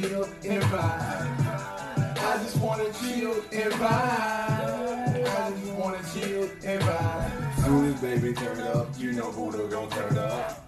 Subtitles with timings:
[0.00, 2.18] chill and vibe.
[2.18, 5.26] I just wanna chill and vibe.
[5.26, 7.64] I just wanna chill and vibe.
[7.64, 10.66] Soon as baby turn up, you know Buddha gon' turn up.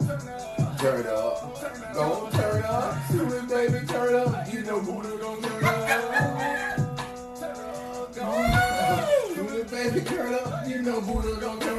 [0.78, 2.94] Turn up, gon' turn up.
[3.10, 5.74] Soon as baby turn up, you know Buddha gon' turn up.
[9.34, 11.75] Soon as baby turn up, you know Buddha gon' turn up.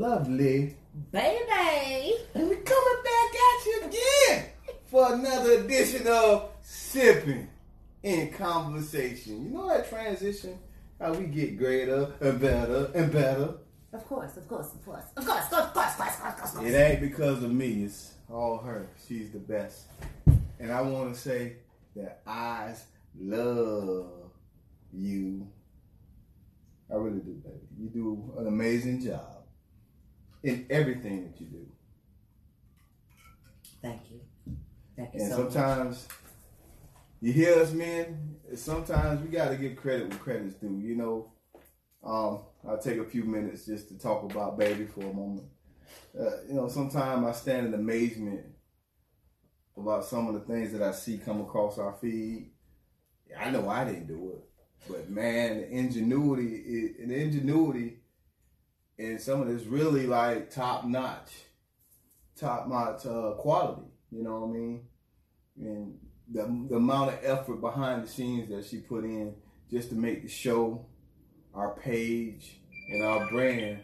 [0.00, 0.74] Lovely
[1.12, 2.14] Baby.
[2.34, 4.44] and we coming back at you again
[4.90, 7.48] for another edition of Sipping
[8.02, 9.44] in Conversation.
[9.44, 10.58] You know that transition?
[10.98, 13.54] How we get greater and better and better.
[13.92, 15.04] Of course, of course, of course.
[15.16, 16.66] Of course, of course, of course, of course, of course.
[16.66, 18.88] It ain't because of me, it's all her.
[19.06, 19.86] She's the best.
[20.58, 21.56] And I want to say
[21.96, 22.74] that I
[23.18, 24.32] love
[24.92, 25.46] you.
[26.90, 27.56] I really do, baby.
[27.78, 29.44] You do an amazing job
[30.42, 31.66] in everything that you do.
[33.80, 34.20] Thank you.
[35.00, 35.52] Thank you And so much.
[35.54, 36.08] sometimes
[37.22, 38.36] you hear us, men.
[38.54, 40.78] Sometimes we got to give credit when credit's due.
[40.78, 41.32] You know,
[42.04, 45.46] um, I'll take a few minutes just to talk about baby for a moment.
[46.18, 48.44] Uh, you know, sometimes I stand in amazement
[49.74, 52.50] about some of the things that I see come across our feed.
[53.38, 54.44] I know I didn't do it,
[54.86, 58.00] but man, the ingenuity, it, the ingenuity,
[58.98, 61.30] and some of this really like top notch,
[62.36, 63.86] top notch uh, quality.
[64.10, 64.89] You know what I mean?
[65.60, 65.98] And
[66.32, 69.34] the, the amount of effort behind the scenes that she put in
[69.70, 70.86] just to make the show,
[71.54, 73.80] our page, and our brand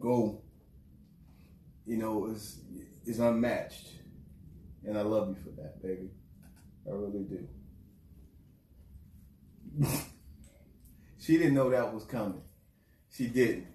[0.00, 0.40] go,
[1.86, 2.60] you know, is
[3.06, 3.88] is unmatched.
[4.84, 6.10] And I love you for that, baby.
[6.86, 7.48] I really do.
[11.18, 12.42] she didn't know that was coming.
[13.10, 13.66] She didn't.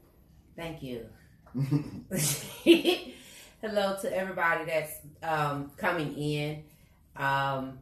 [0.56, 1.06] Thank you.
[3.64, 6.66] Hello to everybody that's um, coming in.
[7.16, 7.80] Um,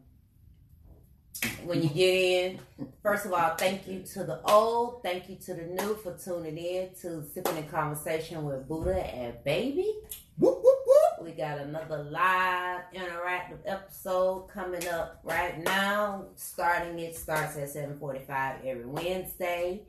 [1.64, 2.60] when you get in,
[3.02, 6.56] first of all, thank you to the old, thank you to the new for tuning
[6.56, 9.92] in to Sipping in Conversation with Buddha and Baby.
[10.38, 11.26] Whoop, whoop, whoop.
[11.26, 16.26] We got another live interactive episode coming up right now.
[16.36, 19.82] Starting it starts at 7:45 every Wednesday.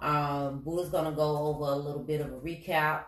[0.00, 3.02] Um, Buddha's gonna go over a little bit of a recap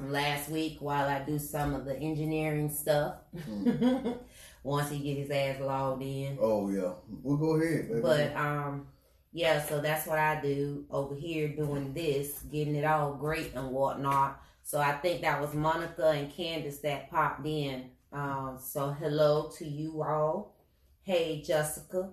[0.00, 3.16] last week while I do some of the engineering stuff.
[4.64, 6.38] Once he get his ass logged in.
[6.40, 6.92] Oh yeah.
[7.22, 8.00] We'll go ahead, baby.
[8.00, 8.86] But um,
[9.32, 13.70] yeah, so that's what I do over here doing this, getting it all great and
[13.70, 14.40] whatnot.
[14.62, 17.90] So I think that was Monica and Candace that popped in.
[18.12, 20.54] Um, so hello to you all.
[21.02, 22.10] Hey Jessica.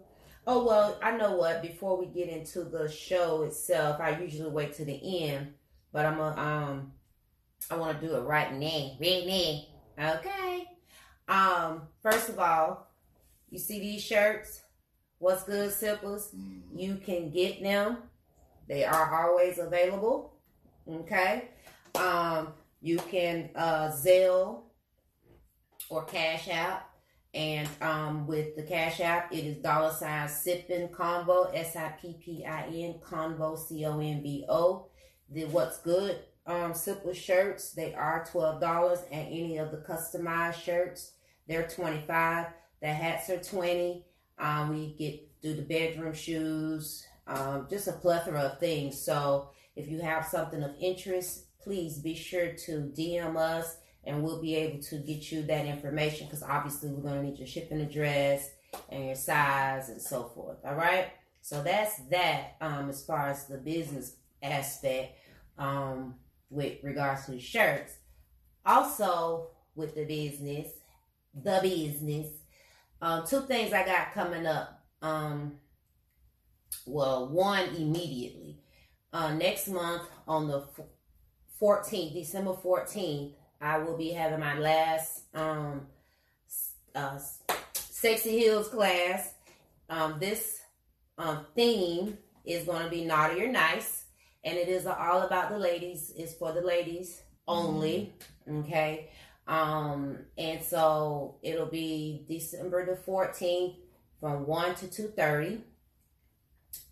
[0.48, 1.62] Oh well, I know what.
[1.62, 5.54] Before we get into the show itself, I usually wait to the end,
[5.94, 6.92] but I'm a um,
[7.70, 9.66] I want to do it right now, right
[9.98, 10.14] now.
[10.16, 10.68] Okay.
[11.28, 12.88] Um, first of all,
[13.50, 14.62] you see these shirts?
[15.20, 16.32] What's good, sippers?
[16.36, 16.62] Mhm.
[16.76, 17.98] You can get them.
[18.68, 20.34] They are always available.
[20.88, 21.50] Okay.
[21.96, 24.62] Um, you can uh Zelle
[25.90, 26.86] or Cash App.
[27.34, 33.86] And um with the Cash App, it is dollar sign sipping combo, S-I-P-P-I-N combo, C
[33.86, 34.88] O N V O.
[35.30, 36.20] The what's good
[36.50, 41.14] um sipper shirts, they are twelve dollars and any of the customized shirts,
[41.48, 42.48] they're twenty five.
[42.82, 44.06] The hats are twenty.
[44.38, 49.00] Um, we get do the bedroom shoes, um, just a plethora of things.
[49.00, 54.42] So if you have something of interest, please be sure to DM us and we'll
[54.42, 57.82] be able to get you that information because obviously we're going to need your shipping
[57.82, 58.50] address
[58.90, 60.58] and your size and so forth.
[60.66, 61.08] All right.
[61.42, 65.18] So that's that um, as far as the business aspect
[65.58, 66.16] um,
[66.50, 67.94] with regards to shirts.
[68.66, 70.68] Also, with the business,
[71.34, 72.28] the business,
[73.02, 74.84] um, two things I got coming up.
[75.02, 75.54] Um,
[76.86, 78.58] well, one immediately.
[79.12, 80.64] Uh, next month on the
[81.60, 85.88] 14th, December 14th, I will be having my last um,
[86.96, 87.20] uh,
[87.74, 89.34] Sexy Heels class.
[89.90, 90.60] um, this
[91.18, 93.99] um, theme is going to be naughty or nice,
[94.44, 96.14] and it is all about the ladies.
[96.16, 98.14] It's for the ladies only.
[98.50, 99.10] Okay.
[99.48, 103.76] Um, and so it'll be December the 14th
[104.20, 105.62] from 1 to 2.30.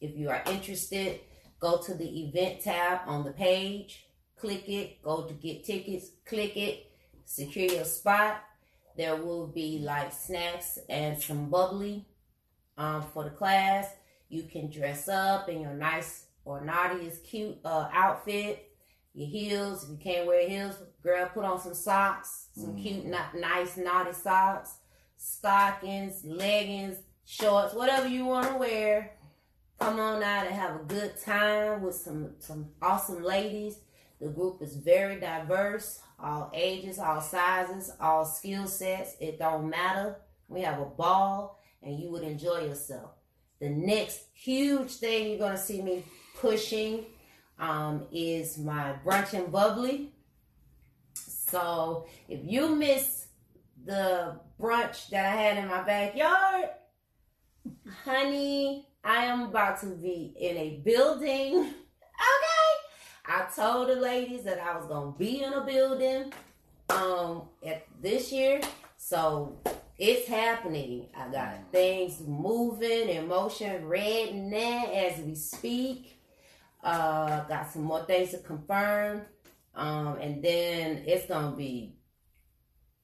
[0.02, 1.20] If you are interested,
[1.60, 4.06] go to the event tab on the page,
[4.36, 6.92] click it, go to get tickets, click it,
[7.26, 8.44] secure your spot.
[8.96, 12.08] There will be like snacks and some bubbly
[12.78, 13.88] um, for the class.
[14.30, 18.72] You can dress up in your nice or naughty is cute uh, outfit.
[19.14, 22.82] Your heels, if you can't wear heels, girl, put on some socks, some Mhm.
[22.82, 24.78] cute, not nice, naughty socks,
[25.18, 29.12] stockings, leggings, shorts, whatever you want to wear.
[29.80, 33.80] Come on out and have a good time with some some awesome ladies.
[34.20, 39.16] The group is very diverse, all ages, all sizes, all skill sets.
[39.20, 40.16] It don't matter.
[40.48, 43.12] We have a ball, and you would enjoy yourself.
[43.60, 46.04] The next huge thing you're gonna see me
[46.40, 47.06] pushing
[47.60, 50.12] um, is my brunch and bubbly.
[51.14, 53.28] So if you miss
[53.86, 56.70] the brunch that I had in my backyard,
[58.04, 61.74] honey, I am about to be in a building.
[62.18, 63.38] Okay.
[63.38, 66.34] I told the ladies that I was gonna be in a building
[66.90, 68.60] um at this year.
[68.98, 69.60] So
[70.00, 71.10] it's happening.
[71.16, 76.17] I got things moving in motion, red that as we speak.
[76.88, 79.22] Uh got some more things to confirm.
[79.76, 81.98] Um and then it's gonna be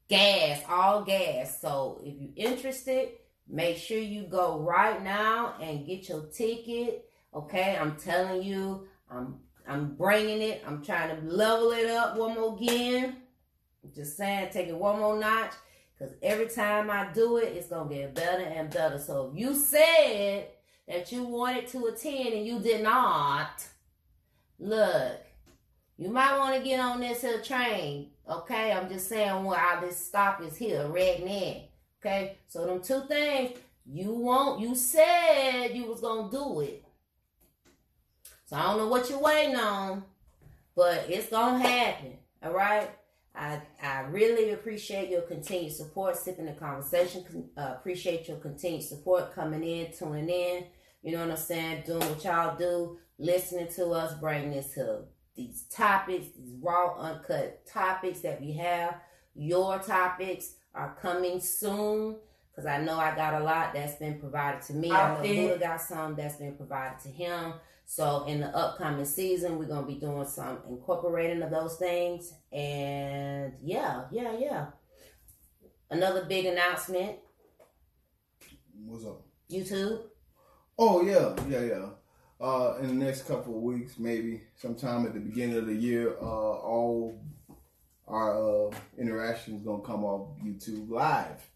[0.08, 1.60] gas, all gas.
[1.60, 3.10] So if you're interested,
[3.48, 7.10] make sure you go right now and get your ticket.
[7.34, 10.64] Okay, I'm telling you, I'm I'm bringing it.
[10.68, 13.18] I'm trying to level it up one more again.
[13.96, 15.54] Just saying, take it one more notch.
[15.94, 19.00] Because every time I do it, it's going to get better and better.
[19.00, 20.48] So if you said
[20.88, 23.66] that you wanted to attend and you did not,
[24.60, 25.20] look,
[25.98, 28.10] you might want to get on this here train.
[28.30, 31.64] Okay, I'm just saying why this stop is here, red and.
[32.00, 34.62] Okay, so them two things you won't.
[34.62, 36.84] You said you was gonna do it.
[38.46, 40.04] So I don't know what you're waiting on,
[40.76, 42.14] but it's gonna happen.
[42.44, 42.90] All right.
[43.36, 47.50] I I really appreciate your continued support, sipping the conversation.
[47.58, 50.66] Uh, appreciate your continued support, coming in, tuning in.
[51.02, 51.84] You know what I'm saying?
[51.86, 55.04] Doing what y'all do, listening to us, bringing this to
[55.36, 58.96] these topics, these raw, uncut topics that we have.
[59.36, 62.18] Your topics are coming soon
[62.52, 64.92] because I know I got a lot that's been provided to me.
[64.92, 65.36] I know Outfit.
[65.36, 67.54] Buddha got some that's been provided to him.
[67.86, 73.54] So in the upcoming season, we're gonna be doing some incorporating of those things, and
[73.62, 74.68] yeah, yeah, yeah.
[75.90, 77.18] Another big announcement:
[78.86, 79.26] What's up?
[79.52, 80.04] YouTube.
[80.80, 81.90] Oh yeah, yeah, yeah.
[82.44, 86.18] Uh, in the next couple of weeks, maybe sometime at the beginning of the year,
[86.22, 87.18] uh, all
[88.06, 91.50] our uh, interactions gonna come off YouTube Live.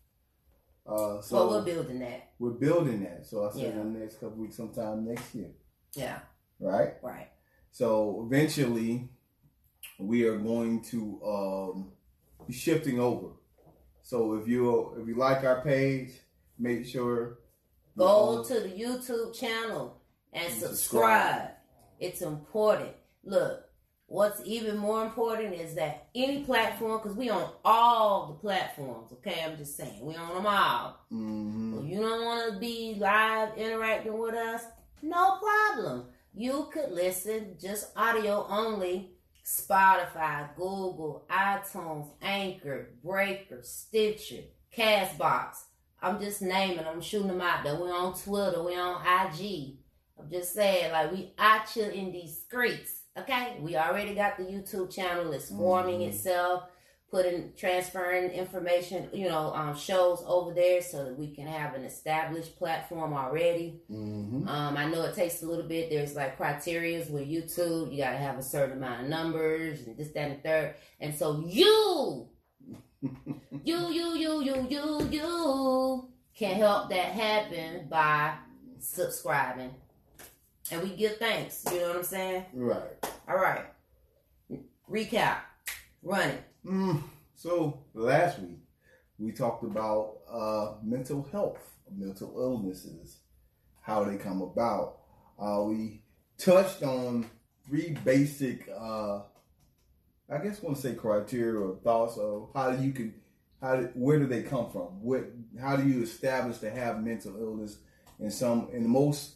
[0.88, 2.30] Uh, so So we're building that.
[2.40, 3.26] we're building that.
[3.26, 3.82] So I said Yeah.
[3.82, 5.52] in the next couple of weeks, sometime next year,
[5.94, 6.20] Yeah,
[6.58, 6.94] right?
[7.04, 7.28] right.
[7.72, 9.10] So eventually,
[10.00, 11.92] we are going to um,
[12.48, 13.32] be shifting over.
[14.04, 16.12] So if you if you like our page,
[16.58, 17.40] make sure
[17.98, 19.97] Go to the YouTube channel
[20.34, 21.50] and subscribe.
[22.00, 22.92] It's important.
[23.24, 23.64] Look,
[24.08, 29.12] what's even more important is that any platform, because we on all the platforms.
[29.14, 31.00] Okay, I'm just saying we on them all.
[31.12, 31.84] Mhm.
[31.84, 34.64] If you don't want to be live interacting with us,
[35.02, 36.10] no problem.
[36.34, 39.14] You could listen just audio only.
[39.44, 44.44] Spotify, Google, iTunes, Anchor, Breaker, Stitcher,
[44.76, 45.64] Castbox.
[46.02, 46.86] I'm just naming.
[46.86, 47.76] I'm shooting them out there.
[47.76, 48.62] We're on Twitter.
[48.62, 49.78] We're on IG.
[50.20, 53.02] I'm just saying, like we out here in these streets.
[53.18, 55.32] Okay, we already got the YouTube channel.
[55.34, 56.10] It's forming Mhm.
[56.10, 56.64] itself
[57.10, 61.86] putting transferring information, you know, um, shows over there so that we can have an
[61.86, 63.82] established platform already.
[63.90, 64.46] Mhm.
[64.46, 65.90] Um, I know it takes a little bit.
[65.90, 67.92] There's like criterias with YouTube.
[67.94, 70.76] You gotta have a certain amount of numbers and this, that, and the third.
[71.00, 72.28] And so you,
[73.02, 78.36] you, you, you, you, you, you can help that happen by
[78.80, 79.74] subscribing.
[80.72, 81.64] And we give thanks.
[81.72, 82.46] You know what I'm saying?
[82.54, 83.06] Right.
[83.28, 83.66] All right.
[84.90, 85.38] Recap.
[86.04, 86.44] Run it.
[86.66, 87.04] Mm.
[87.36, 88.60] So last week
[89.18, 91.60] we talked about uh, mental health,
[91.96, 93.20] mental illnesses,
[93.82, 95.00] how they come about.
[95.40, 96.02] Uh, we
[96.38, 97.30] touched on
[97.66, 99.20] three basic, uh,
[100.30, 103.14] I guess, want to say criteria or thoughts of how you can,
[103.62, 105.02] how do- where do they come from?
[105.02, 105.26] What,
[105.60, 107.78] how do you establish to have mental illness,
[108.20, 109.36] In some and most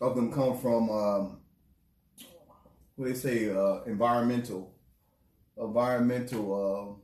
[0.00, 1.38] of them come from um,
[2.96, 4.74] what do they say uh, environmental,
[5.58, 6.96] environmental.
[6.98, 7.02] Uh,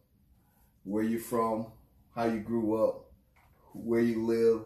[0.84, 1.66] where you're from,
[2.14, 3.04] how you grew up,
[3.72, 4.62] where you live,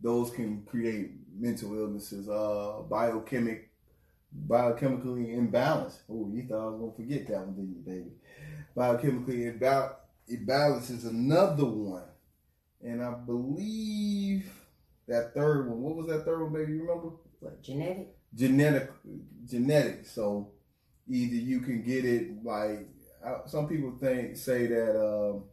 [0.00, 2.28] those can create mental illnesses.
[2.28, 3.64] Uh, biochemic,
[4.48, 6.02] biochemically imbalance.
[6.10, 8.10] Oh, you thought I was gonna forget that one, didn't you, baby?
[8.76, 9.94] Biochemically imbal-
[10.28, 12.04] imbalance is another one,
[12.82, 14.50] and I believe
[15.06, 15.80] that third one.
[15.80, 16.72] What was that third one, baby?
[16.72, 17.10] You remember?
[17.42, 18.14] What genetic?
[18.32, 18.90] Genetic,
[19.44, 20.06] genetic.
[20.06, 20.52] So
[21.08, 22.86] either you can get it like
[23.46, 25.44] some people think say that um,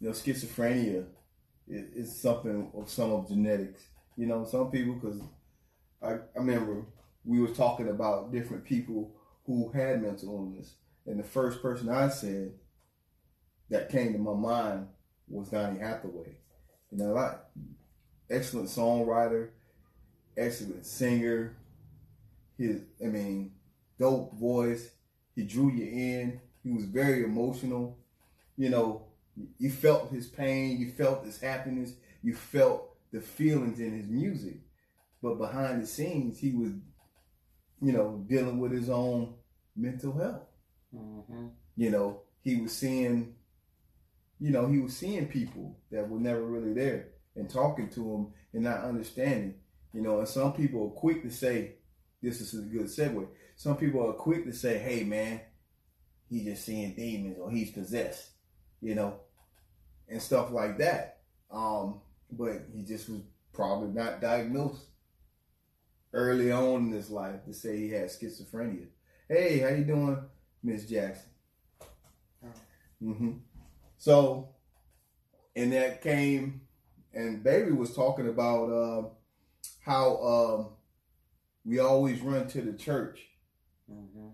[0.00, 1.04] you know schizophrenia
[1.68, 3.82] is, is, something of some of genetics.
[4.16, 5.20] You know, some people because
[6.02, 6.86] I, I remember
[7.24, 12.08] we were talking about different people who had mental illness, and the first person I
[12.08, 12.54] said
[13.68, 14.86] that came to my mind
[15.28, 16.38] was Donny Hathaway.
[16.90, 17.38] You know, like
[18.30, 19.50] excellent songwriter,
[20.36, 21.56] excellent singer.
[22.58, 23.52] His, I mean,
[23.98, 24.90] dope voice.
[25.34, 26.40] He drew you in.
[26.62, 27.98] He was very emotional.
[28.56, 29.06] You know,
[29.58, 30.78] you felt his pain.
[30.78, 31.94] You felt his happiness.
[32.22, 34.58] You felt the feelings in his music.
[35.22, 36.72] But behind the scenes, he was,
[37.80, 39.34] you know, dealing with his own
[39.76, 40.42] mental health.
[40.94, 41.48] Mm-hmm.
[41.76, 43.34] You know, he was seeing,
[44.38, 48.26] you know, he was seeing people that were never really there and talking to him
[48.52, 49.54] and not understanding.
[49.92, 51.74] You know, and some people are quick to say,
[52.22, 53.26] this is a good segue.
[53.56, 55.40] Some people are quick to say, hey, man,
[56.28, 58.30] he's just seeing demons or he's possessed,
[58.80, 59.20] you know,
[60.08, 61.18] and stuff like that.
[61.50, 63.20] Um, but he just was
[63.52, 64.86] probably not diagnosed
[66.12, 68.86] early on in his life to say he had schizophrenia.
[69.28, 70.18] Hey, how you doing,
[70.62, 71.30] Miss Jackson?
[73.02, 73.32] Mm-hmm.
[73.98, 74.50] So,
[75.54, 76.62] and that came,
[77.12, 79.08] and Baby was talking about uh,
[79.84, 80.68] how um,
[81.64, 83.20] we always run to the church
[83.90, 84.28] mm-hmm.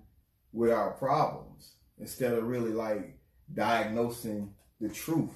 [0.52, 3.18] with our problems instead of really like
[3.52, 5.32] diagnosing the truth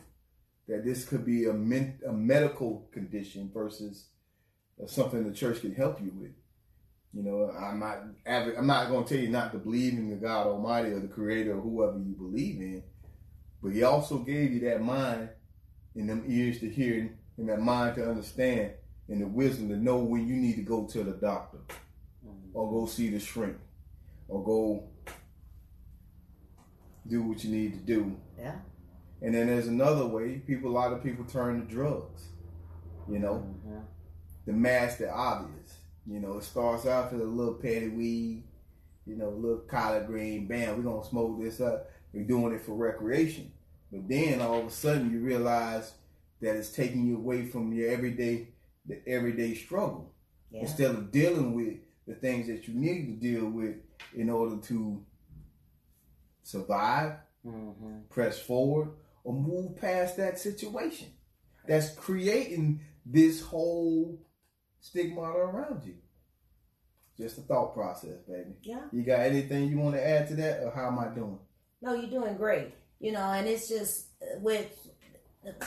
[0.69, 4.07] that this could be a, men- a medical condition versus
[4.87, 6.33] something the church can help you with.
[7.15, 10.17] You know, I'm not I'm not going to tell you not to believe in the
[10.17, 12.83] God Almighty or the Creator or whoever you believe in,
[13.63, 15.29] but He also gave you that mind
[15.95, 18.73] and them ears to hear and that mind to understand
[19.13, 21.59] and the wisdom to know when you need to go to the doctor
[22.27, 22.49] mm-hmm.
[22.55, 23.59] or go see the shrink
[24.27, 24.85] or go
[27.07, 28.17] do what you need to do.
[28.39, 28.55] Yeah.
[29.21, 30.39] And then there's another way.
[30.47, 32.29] People, a lot of people turn to drugs.
[33.07, 33.81] You know, mm-hmm.
[34.47, 35.77] the mask, the obvious.
[36.11, 38.45] You know, it starts out as a little petty weed.
[39.07, 40.47] You know, a little collard green.
[40.47, 41.91] Bam, we're gonna smoke this up.
[42.15, 43.53] We're doing it for recreation.
[43.93, 45.93] But then all of a sudden you realize
[46.41, 48.49] that it's taking you away from your everyday,
[48.93, 50.15] the everyday struggle.
[50.51, 50.61] Yeah.
[50.63, 53.77] Instead of dealing with the things that you need to deal with
[54.15, 55.05] in order to
[56.43, 57.15] survive,
[57.47, 58.01] mm-hmm.
[58.11, 58.91] press forward,
[59.25, 61.09] or move past that situation
[61.67, 64.21] that's creating this whole
[64.81, 65.95] stigma around you.
[67.17, 68.51] Just a thought process, baby.
[68.63, 68.83] Yeah.
[68.91, 71.39] You got anything you want to add to that, or how am I doing?
[71.81, 72.75] No, you're doing great.
[73.01, 74.89] You know, and it's just uh, with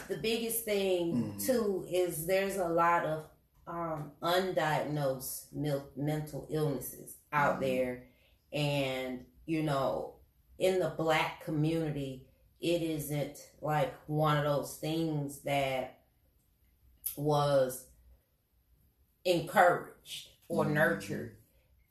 [0.07, 1.37] the biggest thing mm-hmm.
[1.39, 3.25] too is there's a lot of
[3.67, 5.53] um, undiagnosed
[5.97, 7.63] mental illnesses out mm-hmm.
[7.63, 8.03] there,
[8.53, 10.15] and you know,
[10.59, 12.25] in the black community,
[12.61, 15.99] it isn't like one of those things that
[17.17, 17.87] was
[19.25, 20.75] encouraged or mm-hmm.
[20.75, 21.37] nurtured.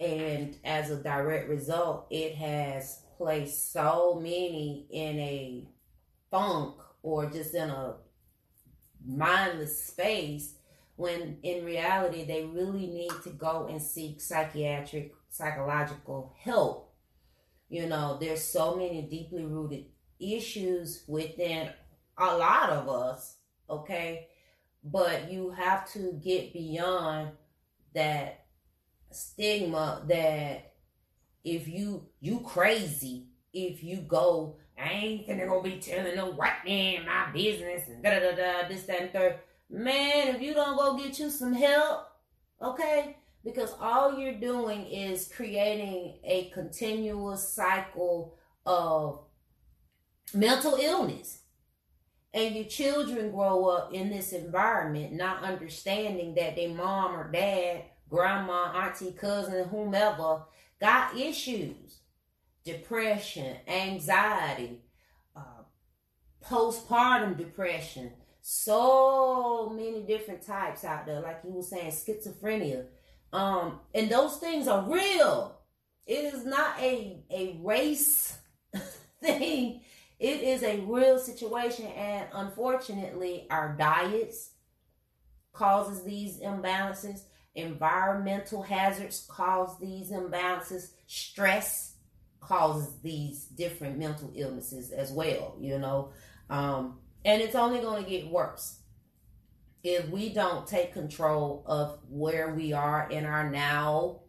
[0.01, 5.69] And as a direct result, it has placed so many in a
[6.31, 6.75] funk
[7.05, 7.95] or just in a
[9.07, 10.55] mindless space
[10.97, 16.93] when in reality they really need to go and seek psychiatric psychological help
[17.69, 19.85] you know there's so many deeply rooted
[20.21, 21.71] issues within
[22.19, 23.37] a lot of us,
[23.69, 24.29] okay?
[24.83, 27.31] But you have to get beyond
[27.95, 28.47] that
[29.11, 30.75] stigma that
[31.45, 36.65] if you you crazy if you go I ain't gonna go be telling no white
[36.65, 39.39] man my business and da da da da this that and third.
[39.71, 42.09] Man, if you don't go get you some help,
[42.61, 43.17] okay?
[43.45, 49.21] Because all you're doing is creating a continuous cycle of
[50.33, 51.41] mental illness.
[52.33, 57.85] And your children grow up in this environment not understanding that their mom or dad,
[58.09, 60.43] grandma, auntie, cousin, whomever
[60.81, 62.01] got issues
[62.65, 64.81] depression, anxiety,
[65.37, 65.63] uh,
[66.45, 72.87] postpartum depression, so many different types out there, like you were saying, schizophrenia.
[73.33, 75.59] Um, and those things are real.
[76.07, 78.37] It is not a a race
[79.23, 79.81] thing.
[80.19, 84.51] It is a real situation, and unfortunately, our diets
[85.53, 87.23] causes these imbalances.
[87.55, 90.91] Environmental hazards cause these imbalances.
[91.07, 91.94] Stress
[92.47, 95.57] causes these different mental illnesses as well.
[95.61, 96.11] You know,
[96.51, 98.79] um, and it's only going to get worse
[99.83, 104.21] if we don't take control of where we are in our now.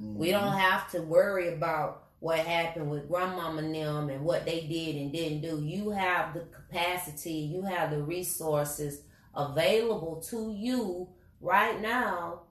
[0.00, 0.18] Mm-hmm.
[0.18, 4.62] We don't have to worry about what happened with grandmama and them and what they
[4.62, 5.62] did and didn't do.
[5.62, 9.02] You have the capacity, you have the resources
[9.34, 11.08] available to you
[11.40, 12.42] right now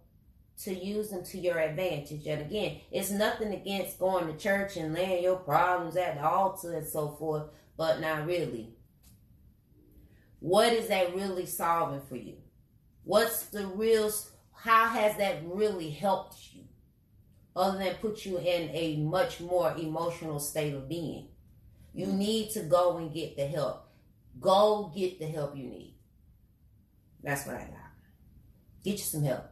[0.63, 2.25] to use them to your advantage.
[2.25, 6.73] And again, it's nothing against going to church and laying your problems at the altar
[6.73, 7.43] and so forth,
[7.77, 8.73] but not really.
[10.39, 12.37] What is that really solving for you?
[13.03, 14.11] What's the real,
[14.53, 16.63] how has that really helped you?
[17.55, 21.27] Other than put you in a much more emotional state of being.
[21.93, 22.17] You mm-hmm.
[22.19, 23.87] need to go and get the help.
[24.39, 25.95] Go get the help you need.
[27.23, 27.91] That's what I got.
[28.83, 29.45] Get you some help.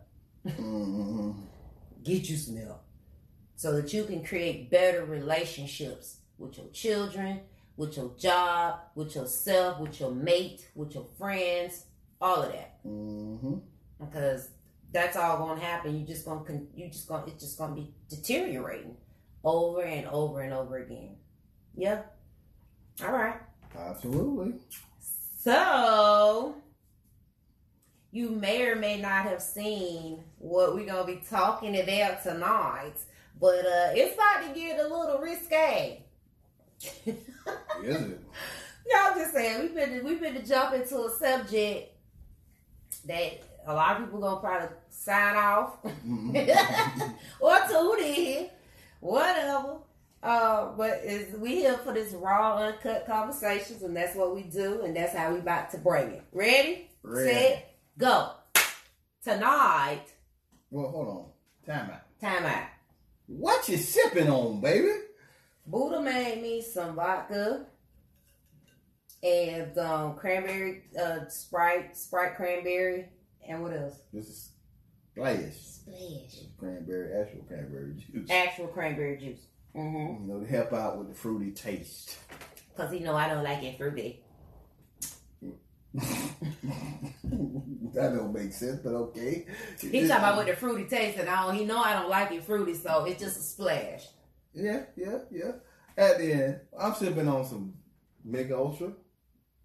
[0.46, 1.32] Mm-hmm.
[2.04, 2.84] Get you some help.
[3.56, 7.42] So that you can create better relationships with your children,
[7.78, 11.86] with your job, with yourself, with your mate, with your friends,
[12.22, 12.84] all of that.
[12.86, 13.56] Mm-hmm.
[14.00, 14.50] Because
[14.92, 16.00] that's all going to happen.
[16.00, 18.98] You just going to you just going it's just going to be deteriorating
[19.44, 21.16] over and over and over again.
[21.75, 22.02] Yeah.
[23.04, 23.40] All right.
[23.78, 24.54] Absolutely.
[25.42, 26.56] So
[28.16, 32.94] you may or may not have seen what we're gonna be talking about tonight,
[33.42, 36.01] but uh, it's about to get a little risque.
[36.82, 37.30] Is it?
[38.88, 41.94] Y'all just saying we've been we've been to jump into a subject
[43.06, 47.04] that a lot of people gonna probably sign off mm-hmm.
[47.42, 48.50] or tune in,
[49.01, 49.80] whatever.
[50.24, 54.84] Uh, but is we here for this raw, uncut conversations, and that's what we do,
[54.84, 56.24] and that's how we about to bring it.
[56.32, 56.90] Ready?
[57.04, 57.30] Ready.
[57.30, 58.31] Set, go.
[59.24, 60.05] Tonight.
[60.70, 61.25] Well, hold on.
[61.66, 62.22] Time out.
[62.22, 62.68] Time out.
[63.27, 64.92] What you sipping on, baby?
[65.66, 67.66] Buddha made me some vodka
[69.24, 73.10] and um, cranberry uh, Sprite, Sprite cranberry,
[73.48, 73.96] and what else?
[74.14, 74.50] This is
[75.12, 75.53] splash.
[75.55, 76.44] Splash.
[76.60, 78.29] Cranberry, actual cranberry juice.
[78.29, 79.40] Actual cranberry juice.
[79.75, 80.24] Mm-hmm.
[80.24, 82.18] You know to help out with the fruity taste.
[82.77, 84.25] Cause you know I don't like it fruity.
[87.94, 89.46] that don't make sense, but okay.
[89.79, 91.55] He talking about with the fruity taste, and I don't.
[91.55, 94.08] He know I don't like it fruity, so it's just a splash.
[94.53, 95.51] Yeah, yeah, yeah.
[95.98, 97.74] At the end, I'm sipping on some
[98.24, 98.92] Mega Ultra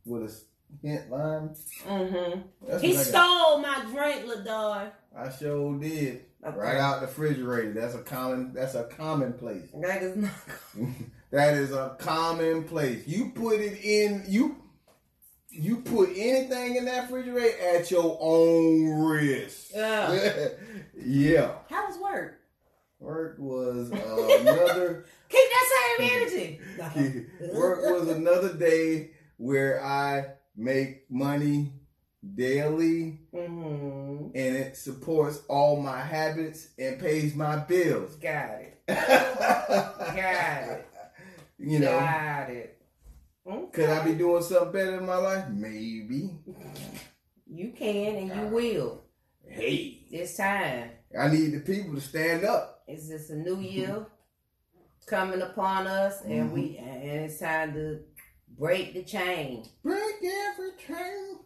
[0.05, 1.55] with a hint lime.
[1.87, 2.79] Mm-hmm.
[2.79, 4.93] He stole my drink, Ladar.
[5.17, 6.27] I sure did.
[6.45, 6.57] Okay.
[6.57, 7.73] Right out the refrigerator.
[7.73, 8.53] That's a common.
[8.55, 9.69] That's a commonplace.
[9.75, 10.31] That is not.
[11.33, 13.07] that is a commonplace.
[13.07, 14.25] You put it in.
[14.29, 14.57] You
[15.51, 19.71] you put anything in that refrigerator at your own risk.
[19.75, 20.49] Yeah.
[21.05, 21.53] yeah.
[21.69, 22.41] How was work?
[22.99, 25.07] Work was uh, another.
[25.29, 26.61] Keep that same energy.
[27.53, 31.73] work was another day where I make money
[32.35, 34.27] daily mm-hmm.
[34.35, 38.17] and it supports all my habits and pays my bills.
[38.17, 38.83] Got it.
[38.87, 40.89] Got it.
[41.59, 41.99] You know.
[41.99, 42.80] Got it.
[43.47, 43.71] Okay.
[43.73, 45.49] Could I be doing something better in my life?
[45.49, 46.31] Maybe.
[47.47, 49.03] You can and you will.
[49.47, 50.07] Hey.
[50.11, 50.91] It's time.
[51.19, 52.83] I need the people to stand up.
[52.87, 54.07] Is this a new year
[55.07, 56.55] coming upon us and mm-hmm.
[56.55, 58.01] we and it's time to
[58.59, 59.65] break the chain.
[59.83, 61.39] Break every chain.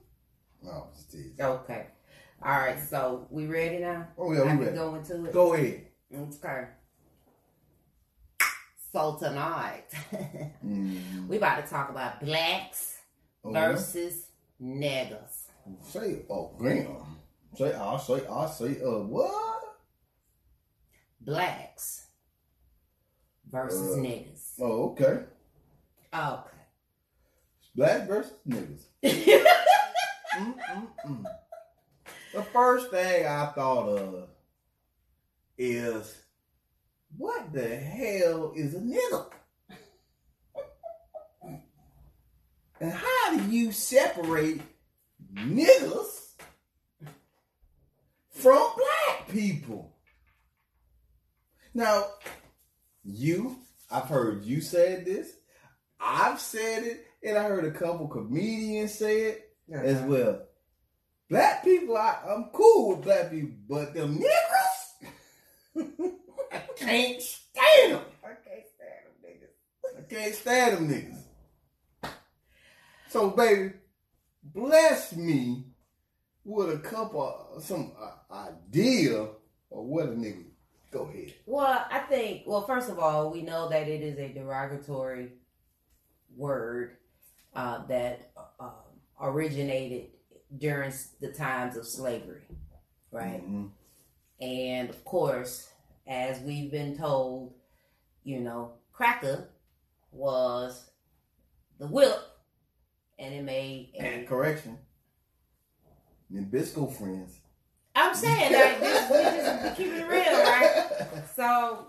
[0.67, 1.35] Oh, Steve.
[1.39, 1.87] Okay.
[2.43, 4.09] All right, so we ready now?
[4.19, 4.77] Oh yeah, we ready.
[4.77, 5.33] Go into it.
[5.33, 5.87] Go ahead.
[6.15, 6.65] Okay.
[8.95, 9.87] So tonight,
[10.65, 11.27] mm.
[11.27, 13.01] we about to talk about blacks
[13.45, 14.29] oh, versus
[14.63, 15.49] niggas.
[15.83, 17.19] Say, oh, damn.
[17.57, 19.65] Say, I'll say, I'll say, uh, what?
[21.21, 22.07] Blacks
[23.51, 24.53] versus uh, niggas.
[24.61, 25.25] Oh, okay.
[26.15, 26.51] Okay.
[27.75, 28.85] Black versus niggas.
[32.33, 34.29] the first thing I thought of
[35.59, 36.24] is
[37.17, 39.27] what the hell is a nigga?
[42.81, 44.61] and how do you separate
[45.35, 46.33] niggas
[48.31, 49.95] from black people?
[51.73, 52.07] Now,
[53.05, 53.57] you,
[53.91, 55.33] I've heard you said this.
[56.01, 59.51] I've said it, and I heard a couple comedians say it.
[59.73, 60.07] as uh-huh.
[60.07, 60.43] well.
[61.31, 66.13] Black people, I, I'm cool with black people, but them niggas,
[66.85, 68.03] can't stand them.
[68.25, 69.99] I can't stand them niggas.
[69.99, 70.89] I can't stand them
[72.03, 72.11] niggas.
[73.09, 73.73] So, baby,
[74.43, 75.65] bless me
[76.45, 79.31] with a couple, some uh, idea of
[79.71, 80.45] what a nigga.
[80.91, 81.35] Go ahead.
[81.47, 82.43] Well, I think.
[82.47, 85.33] Well, first of all, we know that it is a derogatory
[86.37, 86.97] word
[87.55, 88.73] uh, that um,
[89.21, 90.11] originated
[90.57, 92.43] during the times of slavery,
[93.11, 93.43] right?
[93.45, 93.71] Mhm.
[94.41, 95.69] And of course,
[96.07, 97.55] as we've been told,
[98.25, 99.49] you know, cracker
[100.13, 100.91] was
[101.79, 102.19] the whip,
[103.19, 104.27] and it made And a.
[104.27, 104.79] correction.
[106.33, 107.39] Nabisco friends.
[107.97, 111.23] I'm saying that this, we just keeping it real, right?
[111.37, 111.87] So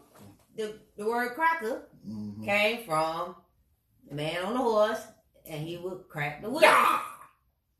[0.55, 2.43] the the word cracker Mhm.
[2.45, 3.35] came from
[4.07, 5.01] the man on the horse,
[5.47, 6.61] and he would crack the whip.
[6.61, 7.01] Yeah.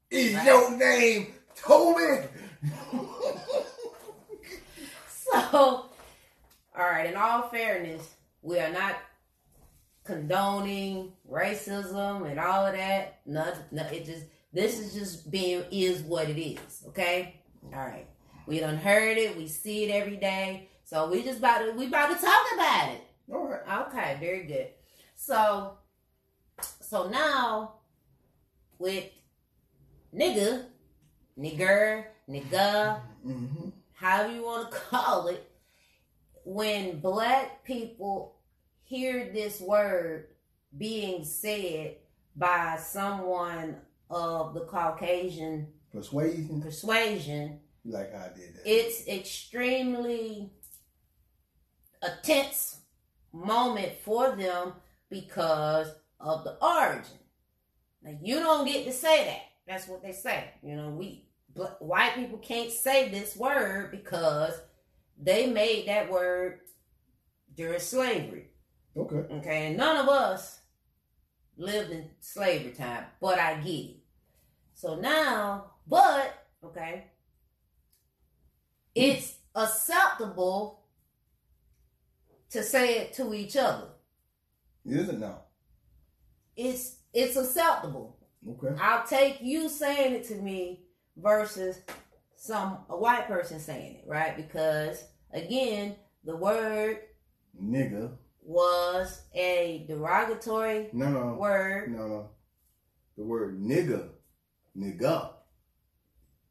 [0.10, 0.46] Is Right.
[0.46, 2.28] your name Toby?
[5.32, 5.85] So,
[6.78, 7.08] all right.
[7.10, 8.08] In all fairness,
[8.42, 8.96] we are not
[10.04, 13.20] condoning racism and all of that.
[13.26, 16.84] No, no, it just this is just being is what it is.
[16.90, 17.42] Okay.
[17.74, 18.08] All right.
[18.48, 19.36] We done heard it.
[19.36, 20.70] We see it every day.
[20.84, 23.02] So we just about to we about to talk about it.
[23.34, 23.88] All right.
[23.88, 24.68] Okay, very good.
[25.16, 25.78] So,
[26.62, 27.76] so now
[28.78, 29.06] with
[30.14, 30.66] nigga,
[31.40, 33.70] nigger, nigga, Mm-hmm.
[33.94, 35.50] however you want to call it,
[36.46, 38.36] when black people
[38.84, 40.28] hear this word
[40.78, 41.96] being said
[42.36, 43.76] by someone
[44.10, 46.62] of the Caucasian Persuasion.
[46.62, 48.62] persuasion, like I did that?
[48.66, 50.52] it's extremely
[52.04, 52.82] a tense
[53.34, 54.74] moment for them
[55.10, 55.88] because
[56.20, 57.18] of the origin.
[58.04, 59.42] Now you don't get to say that.
[59.68, 60.52] That's what they say.
[60.62, 64.54] You know, we bl- white people can't say this word because
[65.22, 66.60] they made that word
[67.56, 68.50] during slavery.
[68.96, 69.34] okay.
[69.36, 70.60] Okay, and none of us
[71.58, 73.98] lived in slavery time, but I get it.
[74.74, 77.06] So now, but okay,
[78.94, 80.82] it's acceptable
[82.50, 83.88] to say it to each other.
[84.86, 85.42] Is it now?
[86.56, 88.18] It's it's acceptable.
[88.48, 88.80] Okay.
[88.80, 90.84] I'll take you saying it to me
[91.18, 91.82] versus
[92.46, 94.36] some a white person saying it, right?
[94.38, 95.04] Because
[95.34, 97.00] again, the word
[97.62, 98.12] Nigga.
[98.44, 101.34] was a derogatory No, no.
[101.36, 101.92] word.
[101.92, 102.30] No, no.
[103.18, 104.10] The word nigga,
[104.78, 105.30] nigga,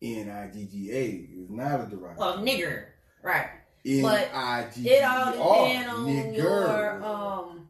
[0.02, 1.04] N I G G A
[1.42, 2.28] is not a derogatory.
[2.32, 2.86] Of nigger,
[3.22, 3.48] right?
[3.86, 6.36] N but I G G It all depends on Nigger.
[6.36, 7.68] your um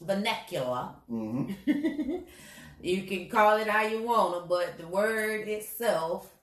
[0.00, 0.88] vernacular.
[1.10, 1.54] Mhm.
[2.80, 6.33] you can call it how you want to, but the word itself, Well,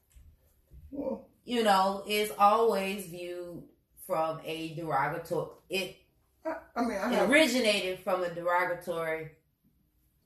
[1.46, 3.64] you know, is always viewed
[4.08, 5.50] from a derogatory.
[5.70, 5.98] It,
[6.46, 9.32] I, I mean, I it have, originated from a derogatory.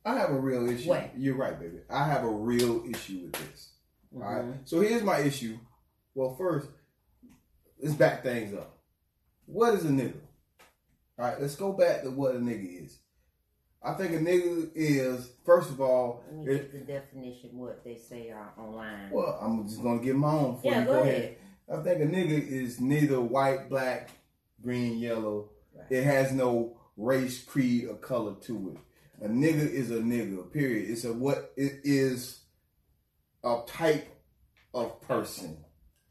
[0.05, 0.89] I have a real issue.
[0.91, 1.11] Way.
[1.17, 1.79] You're right, baby.
[1.89, 3.71] I have a real issue with this.
[4.15, 4.51] All Mm-hmm.
[4.51, 4.59] right.
[4.65, 5.57] So here's my issue.
[6.13, 6.67] Well, first,
[7.81, 8.77] let's back things up.
[9.45, 10.13] What is a nigga?
[11.19, 12.99] All right, let's go back to what a nigga is.
[13.85, 17.83] I think a nigga is, first of all, Let me it, get the definition what
[17.83, 19.11] they say online.
[19.11, 20.55] well, I'm just gonna give my own.
[20.55, 21.37] before yeah, you go ahead.
[21.71, 24.09] I think a nigga is neither white, black,
[24.61, 25.49] green, yellow.
[25.75, 25.85] Right.
[25.91, 29.25] It has no race, creed, or color to it.
[29.25, 30.51] A nigga is a nigga.
[30.51, 30.89] Period.
[30.89, 32.41] It's a what it is
[33.43, 34.07] a type
[34.73, 35.57] of person,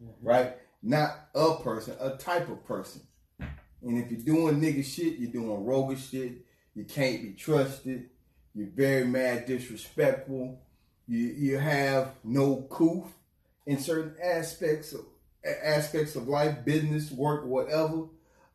[0.02, 0.26] Mm-hmm.
[0.26, 0.56] right?
[0.82, 3.02] Not a person, a type of person.
[3.82, 6.44] And if you're doing nigga shit, you're doing roguish shit.
[6.74, 8.10] You can't be trusted.
[8.54, 10.60] You're very mad, disrespectful.
[11.06, 13.04] You you have no coof
[13.66, 15.04] in certain aspects of
[15.62, 18.04] aspects of life, business, work, whatever.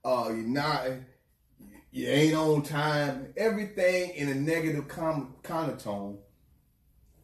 [0.04, 0.86] Uh, you're not.
[1.92, 3.34] You ain't on time.
[3.36, 6.20] Everything in a negative con- connotation.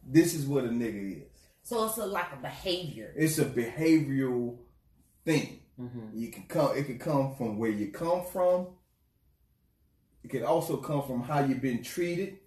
[0.04, 1.28] This is what a nigga is.
[1.62, 3.12] So it's a, like a behavior.
[3.16, 4.56] It's a behavioral
[5.24, 5.60] thing.
[5.80, 6.18] Mm-hmm.
[6.18, 6.76] You can come.
[6.76, 8.68] It can come from where you come from.
[10.26, 12.38] It can also come from how you've been treated.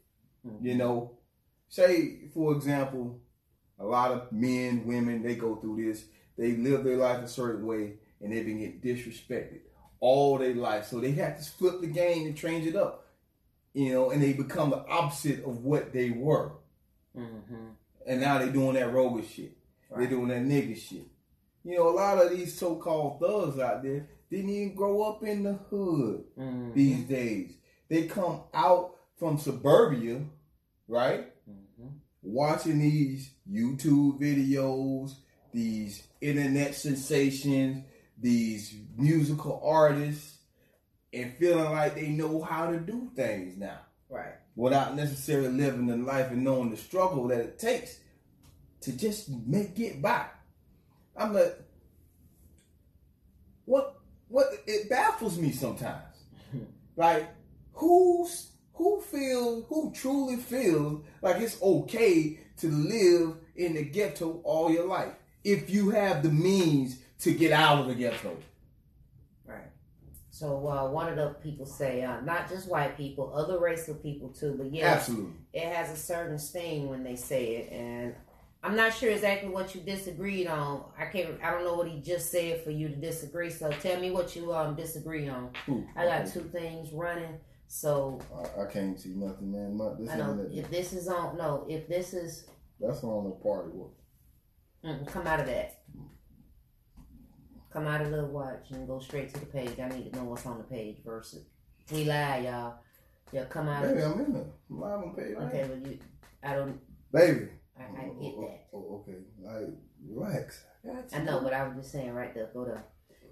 [0.61, 1.11] You know,
[1.69, 3.21] say for example,
[3.79, 6.03] a lot of men, women, they go through this.
[6.37, 9.61] They live their life a certain way, and they've been getting disrespected
[10.01, 10.87] all their life.
[10.87, 13.05] So they have to flip the game and change it up.
[13.73, 16.51] You know, and they become the opposite of what they were.
[17.17, 17.67] Mm-hmm.
[18.07, 19.55] And now they're doing that roguish shit.
[19.95, 21.07] They're doing that nigga shit.
[21.63, 25.43] You know, a lot of these so-called thugs out there didn't even grow up in
[25.43, 26.73] the hood Mm-hmm.
[26.73, 27.53] these days.
[27.89, 30.21] They come out from suburbia,
[30.87, 31.27] right?
[31.49, 31.87] Mm-hmm.
[32.21, 35.13] watching these YouTube videos,
[35.51, 37.83] these internet sensations,
[38.17, 40.37] these musical artists,
[41.13, 43.79] and feeling like they know how to do things now.
[44.09, 44.33] Right.
[44.55, 47.99] Without necessarily living the life and knowing the struggle that it takes
[48.81, 50.25] to just make it by.
[51.15, 51.57] I'm like,
[53.65, 53.99] what?
[54.27, 54.47] What?
[54.67, 56.23] It baffles me sometimes.
[56.95, 57.29] like,
[57.79, 64.71] who's who feel who truly feels like it's okay to live in the ghetto all
[64.71, 65.13] your life
[65.43, 68.37] if you have the means to get out of the ghetto.
[69.45, 69.71] Right.
[70.29, 74.01] So uh, one of the people say, uh, not just white people, other race of
[74.01, 75.31] people too, but yeah, Absolutely.
[75.53, 78.15] it has a certain sting when they say it, and
[78.63, 80.83] I'm not sure exactly what you disagreed on.
[80.97, 81.41] I can't.
[81.43, 83.49] I don't know what he just said for you to disagree.
[83.49, 85.49] So tell me what you um disagree on.
[85.69, 86.31] Ooh, I got okay.
[86.31, 87.39] two things running.
[87.71, 89.77] So I, I can't see nothing, man.
[89.77, 91.37] My, this I know if this is on.
[91.37, 93.69] No, if this is that's on the party
[94.83, 95.81] mm, come out of that.
[97.71, 99.79] Come out of the watch and go straight to the page.
[99.79, 101.45] I need to know what's on the page versus
[101.91, 102.79] we lie, y'all.
[103.31, 103.83] Yeah, come out.
[103.83, 104.45] Baby, Of, I'm in there.
[104.71, 105.99] I'm live on page okay, but you,
[106.43, 106.79] I don't.
[107.13, 107.49] Baby.
[107.79, 108.67] I, I get Oh, that.
[108.73, 109.19] oh, oh, okay.
[109.43, 109.69] Like,
[110.09, 110.63] relax.
[111.13, 112.49] I know, but I was just saying right there.
[112.51, 112.83] Go there.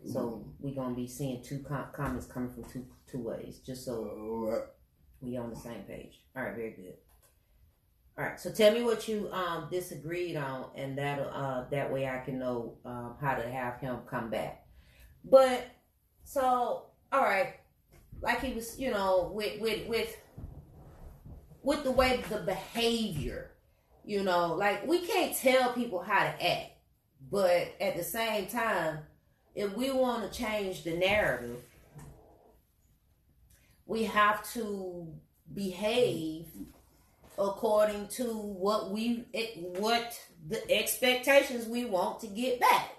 [0.06, 4.66] So we're gonna be seeing two com- comments coming from two two ways, just so
[5.22, 6.22] we on the same page.
[6.36, 6.94] All right, very good.
[8.18, 12.08] All right, so tell me what you um disagreed on, and that uh that way
[12.08, 14.66] I can know um how to have him come back.
[15.24, 15.68] But
[16.24, 17.56] so all right,
[18.22, 20.18] like he was, you know, with with with
[21.62, 23.52] with the way the behavior,
[24.04, 26.72] you know, like we can't tell people how to act,
[27.32, 29.00] but at the same time,
[29.54, 31.62] if we want to change the narrative,
[33.88, 35.08] we have to
[35.54, 36.46] behave
[37.40, 39.26] according to what we
[39.80, 40.20] what
[40.50, 42.92] the expectations we want to get back.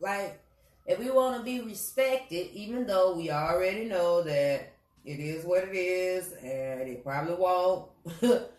[0.00, 0.40] Like
[0.86, 4.72] if we want to be respected, even though we already know that
[5.04, 7.90] it is what it is, and it probably won't.
[8.22, 8.50] it,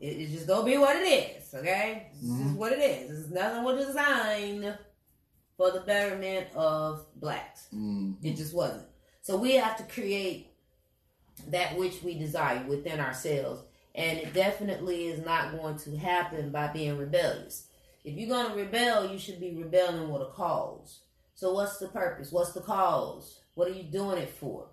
[0.00, 1.54] it's just gonna be what it is.
[1.54, 2.56] Okay, this is Mhm.
[2.56, 3.08] what it is.
[3.10, 4.78] This is nothing was designed
[5.56, 7.68] for the betterment of blacks.
[7.74, 8.16] Mm.
[8.22, 8.86] It just wasn't.
[9.20, 10.49] So we have to create
[11.48, 13.62] that which we desire within ourselves.
[13.94, 17.66] And it definitely is not going to happen by being rebellious.
[18.04, 21.00] If you're going to rebel, you should be rebelling with a cause.
[21.34, 22.32] So what's the purpose?
[22.32, 23.40] What's the cause?
[23.54, 24.68] What are you doing it for?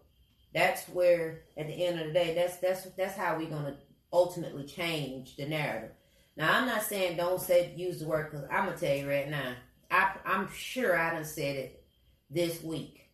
[0.53, 3.77] That's where, at the end of the day, that's that's that's how we're gonna
[4.11, 5.91] ultimately change the narrative.
[6.35, 9.29] Now, I'm not saying don't say use the word because I'm gonna tell you right
[9.29, 9.55] now.
[9.91, 11.83] I I'm sure I done said it
[12.29, 13.09] this week.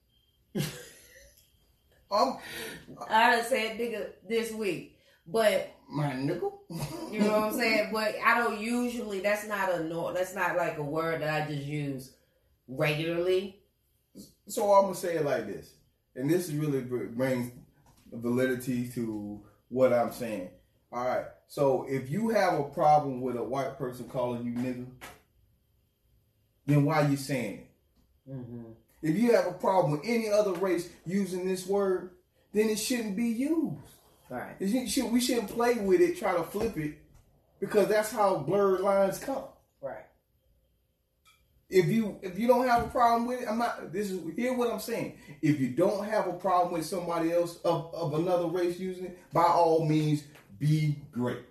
[2.14, 2.38] Um,
[3.10, 6.62] I done said nigga this week, but my nickel.
[7.12, 7.90] you know what I'm saying.
[7.94, 9.20] But I don't usually.
[9.20, 10.14] That's not a no.
[10.14, 12.14] That's not like a word that I just use
[12.68, 13.60] regularly.
[14.48, 15.74] So I'm gonna say it like this,
[16.16, 17.52] and this really brings
[18.12, 20.50] validity to what I'm saying.
[20.92, 21.26] All right.
[21.48, 24.86] So if you have a problem with a white person calling you nigga,
[26.68, 28.32] then why you saying it?
[28.32, 28.72] Mm-hmm.
[29.04, 32.12] If you have a problem with any other race using this word,
[32.54, 33.78] then it shouldn't be used.
[34.30, 34.56] Right.
[34.90, 36.96] Should- we shouldn't play with it, try to flip it,
[37.60, 39.44] because that's how blurred lines come.
[39.82, 40.06] Right.
[41.70, 43.92] If you if you don't have a problem with it, I'm not.
[43.92, 45.18] This is hear what I'm saying.
[45.42, 49.20] If you don't have a problem with somebody else of, of another race using it,
[49.34, 50.24] by all means,
[50.60, 51.44] be great.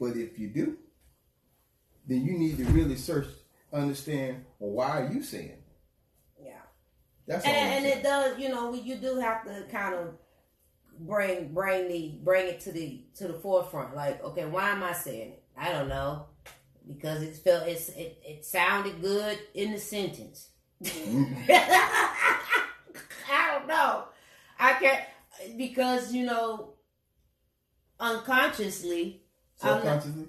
[0.00, 0.76] But if you do,
[2.06, 3.28] then you need to really search,
[3.72, 4.44] understand.
[4.58, 5.58] Well, why are you saying?
[7.28, 7.44] That's.
[7.44, 8.38] And, and it does.
[8.38, 10.14] You know, you do have to kind of
[11.00, 13.94] bring bring the bring it to the to the forefront.
[13.94, 15.42] Like, okay, why am I saying it?
[15.56, 16.26] I don't know.
[16.88, 20.48] Because it felt it's it, it sounded good in the sentence.
[20.82, 21.50] Mm-hmm.
[23.30, 24.04] I don't know.
[24.58, 25.02] I can't
[25.58, 26.74] because you know
[28.00, 29.22] unconsciously
[29.62, 30.28] I'm not- subconsciously.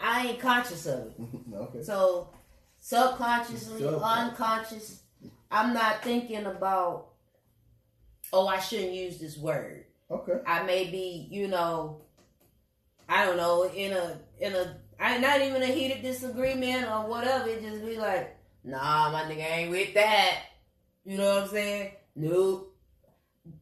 [0.00, 1.14] I ain't conscious of it.
[1.54, 1.82] okay.
[1.82, 2.30] So
[2.80, 4.02] subconsciously, Subconscious.
[4.30, 5.02] unconscious,
[5.50, 7.08] I'm not thinking about
[8.32, 9.84] oh I shouldn't use this word.
[10.10, 10.40] Okay.
[10.46, 12.02] I may be, you know,
[13.08, 17.48] I don't know, in a in a I not even a heated disagreement or whatever,
[17.48, 20.40] it just be like, nah, my nigga ain't with that.
[21.04, 21.92] You know what I'm saying?
[22.16, 22.74] Nope.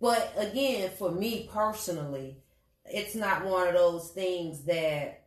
[0.01, 2.39] But again, for me personally,
[2.85, 5.25] it's not one of those things that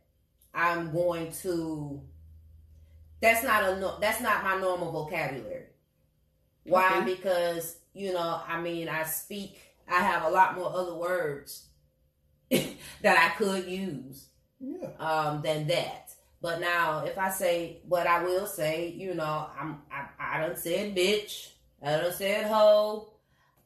[0.54, 2.00] I'm going to
[3.20, 5.64] that's not a that's not my normal vocabulary.
[6.66, 6.98] Why?
[6.98, 7.14] Okay.
[7.14, 11.68] Because, you know, I mean, I speak I have a lot more other words
[12.50, 12.66] that
[13.04, 14.26] I could use.
[14.58, 14.88] Yeah.
[14.98, 16.12] um, than that.
[16.40, 20.56] But now, if I say, but I will say, you know, I'm I, I done
[20.56, 21.50] said bitch,
[21.82, 23.12] I done said hoe,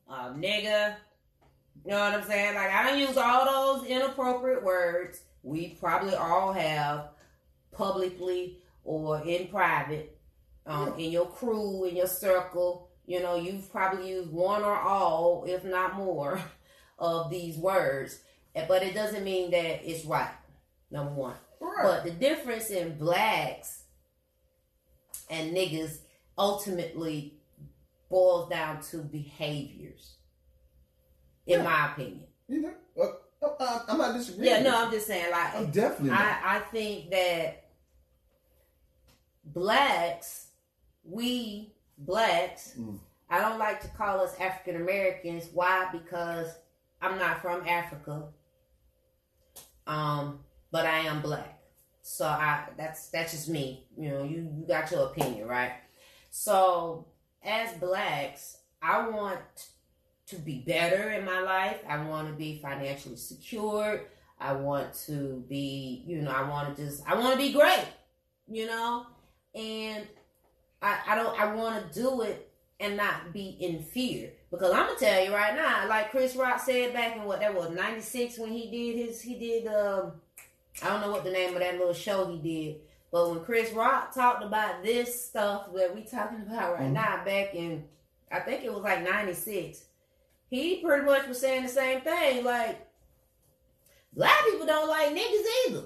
[0.08, 0.96] um, nigga.
[1.84, 2.54] You know what I'm saying?
[2.54, 5.22] Like I don't use all those inappropriate words.
[5.42, 7.10] We probably all have
[7.72, 10.18] publicly or in private,
[10.66, 12.89] um, in your crew, in your circle.
[13.10, 16.40] You know, you've probably used one or all, if not more,
[17.00, 18.20] of these words.
[18.68, 20.30] But it doesn't mean that it's right.
[20.92, 21.34] Number one.
[21.60, 21.82] Right.
[21.82, 23.82] But the difference in blacks
[25.28, 25.98] and niggas
[26.38, 27.34] ultimately
[28.08, 30.14] boils down to behaviors,
[31.48, 31.64] in Yeah.
[31.64, 32.28] my opinion.
[32.46, 32.74] you know,
[33.42, 34.54] uh, uh, I'm not disagreeing.
[34.54, 36.10] Yeah, no, I'm just saying, like, I'm definitely.
[36.16, 37.64] I, I think that
[39.44, 40.46] blacks,
[41.02, 42.98] we blacks, Mm.
[43.32, 45.48] I don't like to call us African Americans.
[45.52, 45.88] Why?
[45.92, 46.48] Because
[47.00, 48.24] I'm not from Africa.
[49.86, 50.40] Um,
[50.72, 51.60] but I am black.
[52.02, 53.86] So I that's that's just me.
[53.96, 55.72] You know, you, you got your opinion, right?
[56.30, 57.06] So
[57.44, 59.40] as blacks, I want
[60.26, 61.78] to be better in my life.
[61.88, 64.06] I want to be financially secured.
[64.38, 67.86] I want to be, you know, I want to just I want to be great,
[68.48, 69.06] you know?
[69.54, 70.06] And
[70.82, 74.30] I I don't I want to do it and not be in fear.
[74.50, 77.54] Because I'm gonna tell you right now, like Chris Rock said back in what that
[77.54, 80.12] was '96 when he did his he did um
[80.82, 82.80] I don't know what the name of that little show he did,
[83.12, 86.92] but when Chris Rock talked about this stuff that we talking about right Mhm.
[86.92, 87.84] now, back in
[88.32, 89.84] I think it was like '96,
[90.48, 92.42] he pretty much was saying the same thing.
[92.44, 92.86] Like
[94.12, 95.82] black people don't like niggas either.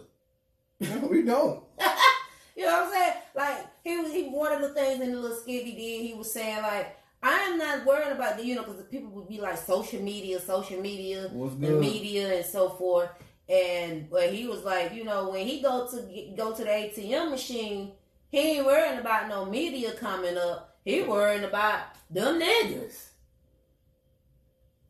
[0.80, 1.64] No, we don't.
[2.64, 3.14] You know what I'm saying?
[3.34, 6.06] Like he was he one of the things in the little skit he did.
[6.06, 9.10] He was saying like I am not worried about the you know because the people
[9.10, 13.10] would be like social media, social media, the media and so forth.
[13.50, 17.30] And but he was like, you know, when he go to go to the ATM
[17.30, 17.92] machine,
[18.30, 20.78] he ain't worrying about no media coming up.
[20.86, 23.08] He worrying about them niggas.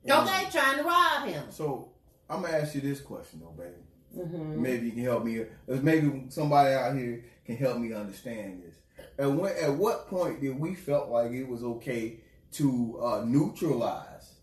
[0.09, 1.45] Okay, trying to rob him.
[1.51, 1.89] So
[2.31, 3.75] I'm gonna ask you this question though, baby.
[4.17, 4.63] Mm-hmm.
[4.63, 5.39] Maybe you can help me.
[5.39, 8.77] Or maybe somebody out here can help me understand this.
[9.19, 12.21] At when, at what point did we felt like it was okay
[12.53, 14.35] to uh, neutralize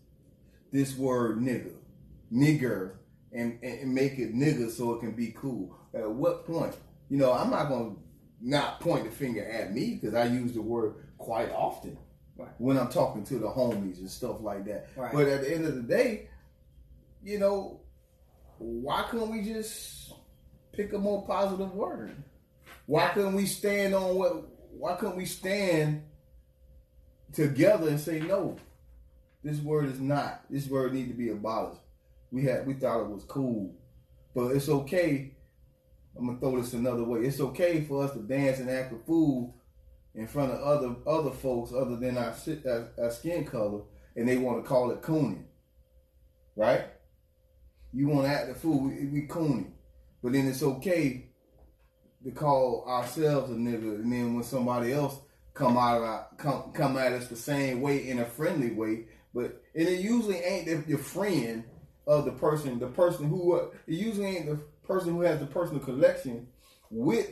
[0.70, 1.74] this word nigger,
[2.32, 2.92] nigger,
[3.32, 5.76] and, and and make it nigger so it can be cool?
[5.94, 6.76] At what point?
[7.08, 7.96] You know, I'm not gonna
[8.40, 11.96] not point the finger at me because I use the word quite often
[12.36, 12.48] Right.
[12.58, 14.88] when I'm talking to the homies and stuff like that.
[14.96, 15.12] Right.
[15.12, 16.28] But at the end of the day,
[17.22, 17.80] you know,
[18.58, 20.12] why couldn't we just
[20.72, 22.16] pick a more positive word?
[22.86, 23.14] Why Yeah.
[23.14, 24.48] couldn't we stand on what?
[24.72, 26.02] Why couldn't we stand
[27.32, 28.56] together and say no?
[29.42, 30.44] This word is not.
[30.50, 31.80] This word need to be abolished.
[32.30, 33.74] We had we thought it was cool,
[34.34, 35.36] but it's okay.
[36.16, 37.20] I'm gonna throw this another way.
[37.20, 39.56] It's okay for us to dance and act a fool
[40.14, 42.34] in front of other other folks other than our
[42.66, 43.82] our, our skin color,
[44.16, 45.44] and they want to call it cooning,
[46.56, 46.84] right?
[47.92, 49.72] You want to act a fool, we, we cooning,
[50.22, 51.31] but then it's okay
[52.24, 55.16] to call ourselves a nigga, and then when somebody else
[55.54, 59.04] come out of our, come come at us the same way in a friendly way,
[59.34, 61.64] but and it usually ain't the, your friend
[62.06, 65.46] of the person, the person who uh, it usually ain't the person who has the
[65.46, 66.46] personal connection
[66.90, 67.30] with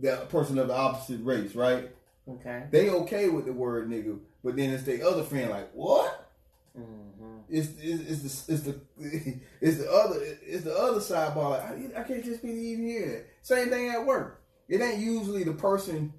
[0.00, 1.90] the person of the opposite race, right?
[2.28, 2.64] Okay.
[2.70, 6.30] They okay with the word nigga, but then it's the other friend like what?
[6.78, 7.11] Mm-hmm.
[7.52, 8.80] It's it's, it's the it's the
[9.60, 11.50] it's the other it's the other sidebar.
[11.50, 13.26] Like I, I can't just be even here.
[13.42, 14.42] Same thing at work.
[14.68, 16.14] It ain't usually the person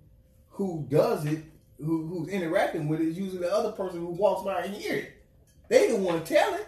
[0.50, 1.44] who does it
[1.80, 3.08] who who's interacting with it.
[3.08, 5.24] It's usually the other person who walks by and hear it.
[5.70, 6.68] They the one tell it.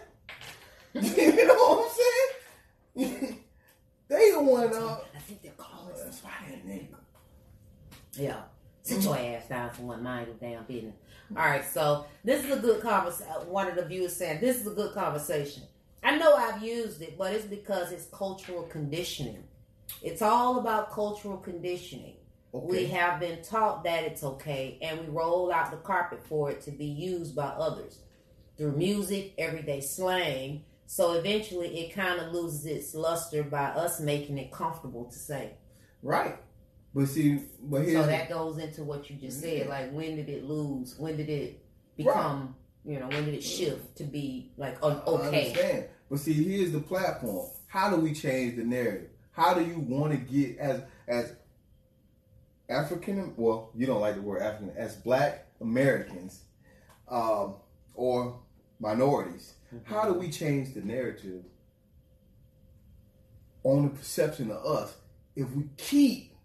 [0.94, 3.38] you know what I'm saying?
[4.08, 4.74] they the one.
[4.74, 5.94] Uh, I think they're calling.
[5.96, 6.96] that's why that nigga.
[8.14, 8.40] Yeah.
[8.82, 10.94] Sit your ass down for one mind your damn business.
[11.34, 13.32] All right, so this is a good conversation.
[13.48, 15.64] One of the viewers saying this is a good conversation.
[16.04, 19.42] I know I've used it, but it's because it's cultural conditioning.
[20.02, 22.14] It's all about cultural conditioning.
[22.52, 26.62] We have been taught that it's okay, and we roll out the carpet for it
[26.62, 27.98] to be used by others
[28.56, 30.64] through music, everyday slang.
[30.86, 35.54] So eventually, it kind of loses its luster by us making it comfortable to say.
[36.02, 36.38] Right.
[36.96, 39.58] But see, but here's So the- that goes into what you just said.
[39.58, 39.68] Yeah.
[39.68, 40.98] Like, when did it lose?
[40.98, 41.62] When did it
[41.94, 42.56] become?
[42.86, 45.48] You know, when did it shift to be like un- I okay?
[45.48, 45.84] understand.
[46.08, 47.50] But see, here's the platform.
[47.66, 49.10] How do we change the narrative?
[49.32, 51.34] How do you want to get as as
[52.70, 53.34] African?
[53.36, 54.74] Well, you don't like the word African.
[54.74, 56.44] As Black Americans,
[57.08, 57.56] um,
[57.92, 58.40] or
[58.80, 59.52] minorities,
[59.84, 61.44] how do we change the narrative
[63.64, 64.96] on the perception of us
[65.34, 66.35] if we keep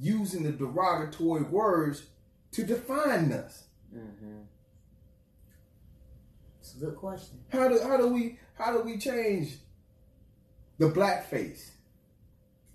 [0.00, 2.06] using the derogatory words
[2.52, 3.64] to define us?
[3.94, 4.42] Mm-hmm.
[6.60, 7.38] It's a good question.
[7.48, 9.56] How do how do we how do we change
[10.78, 11.72] the black face?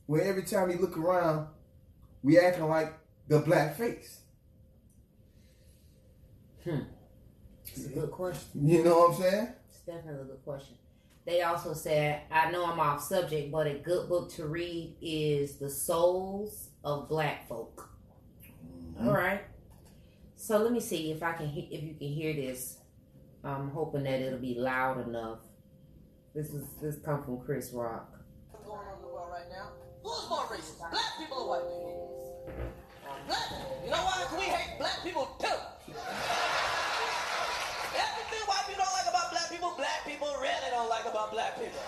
[0.05, 1.47] Where every time we look around,
[2.23, 2.93] we acting like
[3.27, 4.21] the black face.
[6.63, 6.81] Hmm.
[7.65, 8.67] It's a good question.
[8.67, 9.47] You know what I'm saying?
[9.69, 10.75] It's definitely a good question.
[11.25, 15.57] They also said, I know I'm off subject, but a good book to read is
[15.57, 17.89] The Souls of Black Folk.
[18.65, 19.07] Mm-hmm.
[19.07, 19.41] All right.
[20.35, 22.77] So let me see if I can he- if you can hear this.
[23.43, 25.39] I'm hoping that it'll be loud enough.
[26.35, 28.09] This is this come from Chris Rock.
[28.51, 29.69] What's going on in the world right now?
[30.03, 32.45] Who's more racist, black people or white people?
[33.27, 33.81] Black people.
[33.85, 34.23] You know why?
[34.25, 35.57] 'Cause we hate black people too.
[37.91, 41.57] Everything white people don't like about black people, black people really don't like about black
[41.59, 41.81] people.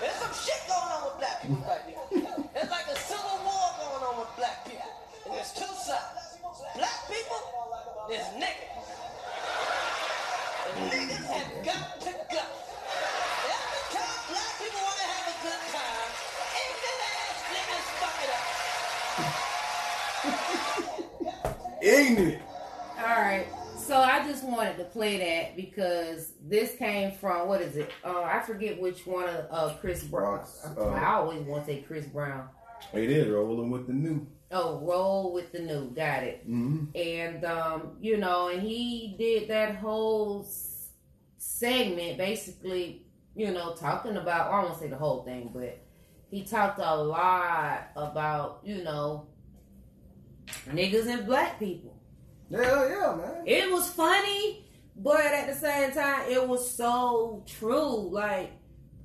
[0.00, 2.08] There's some shit going on with black people right now.
[8.14, 8.70] There's niggas.
[10.88, 12.44] Niggas have got to go.
[13.50, 16.10] Every time black people want to have a good time,
[16.62, 18.30] ignorant ass niggas fuck it
[21.44, 21.82] up.
[21.82, 22.42] Ignorant.
[22.98, 23.46] All right.
[23.76, 27.90] So I just wanted to play that because this came from what is it?
[28.04, 30.46] Uh, I forget which one of uh, Chris Brown.
[30.76, 32.48] Uh, I always want to say Chris Brown.
[32.92, 34.24] It is rolling with the new.
[34.56, 35.90] Oh, roll with the new.
[35.90, 36.48] Got it.
[36.48, 36.96] Mm-hmm.
[36.96, 40.48] and um, you know, and he did that whole
[41.38, 44.50] segment basically, you know, talking about.
[44.50, 45.80] Well, I won't say the whole thing, but
[46.30, 49.26] he talked a lot about, you know,
[50.68, 52.00] niggas and black people.
[52.48, 53.42] Yeah, yeah, man.
[53.46, 58.08] It was funny, but at the same time, it was so true.
[58.08, 58.52] Like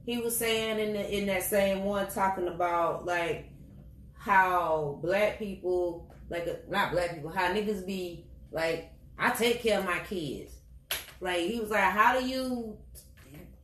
[0.05, 3.48] he was saying in the, in that same one, talking about like
[4.19, 9.85] how black people, like not black people, how niggas be like, I take care of
[9.85, 10.53] my kids.
[11.21, 12.77] Like he was like, how do you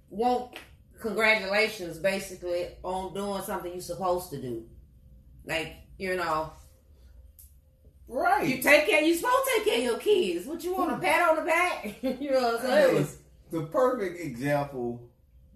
[0.10, 0.58] want
[1.00, 4.66] congratulations basically on doing something you're supposed to do?
[5.46, 6.52] Like you know,
[8.08, 8.48] right?
[8.48, 9.02] you take care.
[9.02, 10.46] You supposed to take care of your kids.
[10.46, 11.96] What you want a pat on the back?
[12.02, 12.96] you know what I'm saying?
[12.96, 13.18] It was
[13.52, 15.10] the perfect example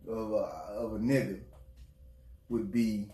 [0.08, 1.40] of a, of a nigga
[2.50, 3.10] would be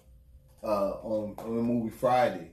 [0.66, 2.50] uh, on, on the movie Friday.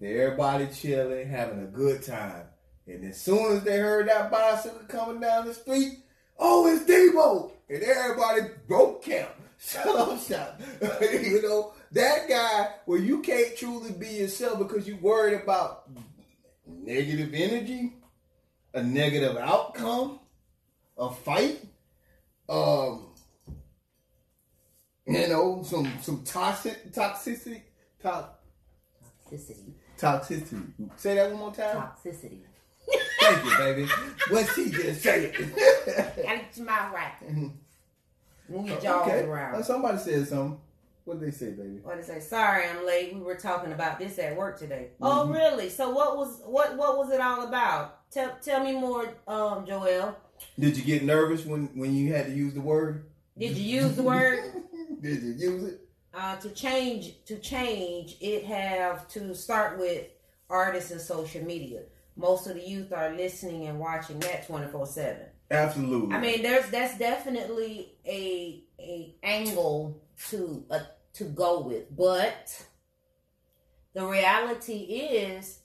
[0.00, 2.44] That everybody chilling, having a good time.
[2.86, 5.98] And as soon as they heard that bicycle coming down the street,
[6.38, 7.50] oh, it's Debo!
[7.68, 9.30] And everybody broke camp.
[9.58, 10.60] Shut up, shop.
[11.00, 15.88] you know, that guy where you can't truly be yourself because you're worried about
[16.66, 17.94] negative energy,
[18.74, 20.20] a negative outcome,
[20.98, 21.58] a fight,
[22.48, 23.05] um,
[25.06, 27.62] you know, some some toxic toxicity,
[28.00, 28.28] to,
[29.30, 29.72] toxicity.
[29.98, 30.90] toxicity.
[30.96, 31.76] Say that one more time.
[31.76, 32.40] Toxicity.
[33.20, 33.88] Thank you, baby.
[34.30, 37.12] What she just say Gotta get your mouth right.
[38.48, 39.24] Move your jaws okay.
[39.24, 39.56] around.
[39.56, 40.60] Uh, Somebody said something.
[41.04, 41.78] What did they say, baby?
[41.82, 42.20] What did they say?
[42.20, 43.14] Sorry, I'm late.
[43.14, 44.88] We were talking about this at work today.
[45.00, 45.04] Mm-hmm.
[45.04, 45.68] Oh, really?
[45.68, 48.10] So what was what what was it all about?
[48.10, 50.16] Tell tell me more, um, Joel.
[50.58, 53.06] Did you get nervous when when you had to use the word?
[53.38, 54.64] Did you use the word?
[55.00, 55.86] Did you use it?
[56.16, 60.06] uh, to change to change it have to start with
[60.48, 61.82] artists and social media
[62.16, 65.18] most of the youth are listening and watching that 24-7
[65.50, 66.14] Absolutely.
[66.14, 70.80] i mean there's that's definitely a a angle to uh,
[71.12, 72.64] to go with but
[73.94, 75.60] the reality is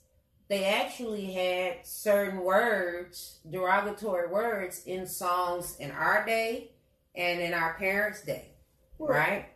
[0.48, 6.71] they actually had certain words derogatory words in songs in our day
[7.14, 8.52] and in our parents day
[9.08, 9.46] right?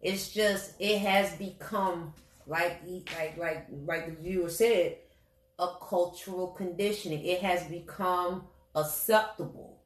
[0.00, 2.14] It's just it has become
[2.46, 2.82] like
[3.16, 4.98] like like like the viewer said,
[5.58, 7.24] a cultural conditioning.
[7.24, 8.44] It has become
[8.74, 9.82] acceptable.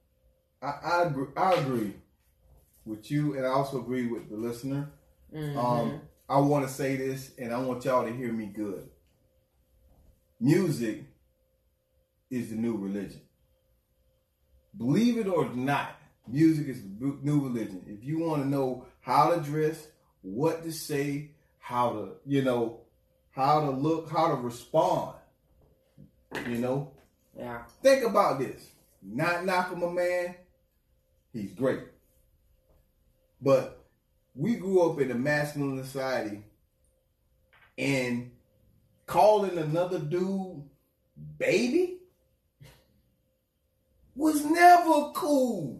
[0.62, 1.26] I, I agree.
[1.36, 1.94] I agree
[2.84, 4.90] with you, and I also agree with the listener.
[5.34, 5.56] Mhm.
[5.56, 8.88] Um, I want to say this, and I want y'all to hear me good.
[10.38, 11.04] Music
[12.30, 13.20] is the new religion.
[14.76, 17.82] Believe it or not, music is the new religion.
[17.86, 19.88] If you want to know how to dress,
[20.22, 22.80] what to say, how to, you know,
[23.30, 25.16] how to look, how to respond,
[26.48, 26.92] you know,
[27.36, 28.70] yeah, think about this.
[29.02, 30.34] Not knocking my man,
[31.32, 31.84] he's great.
[33.40, 33.84] But
[34.34, 36.42] we grew up in a masculine society
[37.78, 38.30] and
[39.06, 40.62] calling another dude
[41.38, 41.98] baby
[44.14, 45.79] was never cool.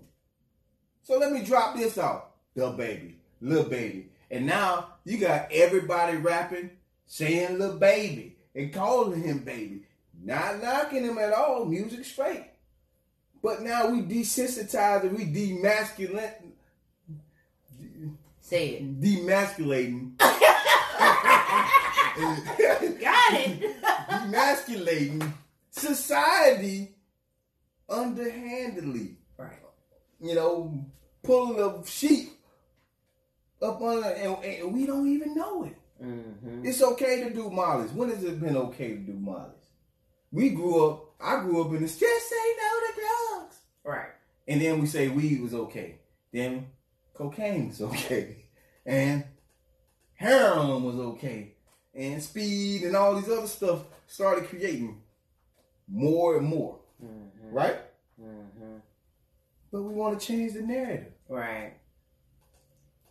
[1.10, 2.22] So let me drop this off.
[2.54, 4.10] The baby, little baby.
[4.30, 6.70] And now you got everybody rapping,
[7.08, 9.82] saying little baby and calling him baby.
[10.22, 11.64] Not knocking him at all.
[11.64, 12.44] Music straight.
[13.42, 16.34] But now we desensitize and we demasculate
[18.40, 19.00] Say it.
[19.00, 20.16] demasculating.
[23.00, 23.82] Got it.
[24.10, 25.32] demasculating
[25.72, 26.94] society
[27.88, 29.16] underhandedly.
[29.36, 29.56] right.
[30.20, 30.84] You know,
[31.22, 32.32] pulling a sheep
[33.62, 35.76] up on and, and we don't even know it.
[36.02, 36.64] Mm-hmm.
[36.64, 37.92] It's okay to do mollies.
[37.92, 39.54] When has it been okay to do mollies?
[40.32, 43.56] We grew up, I grew up in this just say no to drugs.
[43.84, 44.10] Right.
[44.48, 45.96] And then we say weed was okay.
[46.32, 46.68] Then
[47.14, 48.46] cocaine was okay.
[48.86, 49.24] And
[50.14, 51.54] heroin was okay.
[51.94, 55.02] And speed and all these other stuff started creating
[55.88, 56.78] more and more.
[57.04, 57.54] Mm-hmm.
[57.54, 57.78] Right?
[58.20, 58.59] Mm-hmm.
[59.72, 61.12] But we want to change the narrative.
[61.28, 61.74] Right.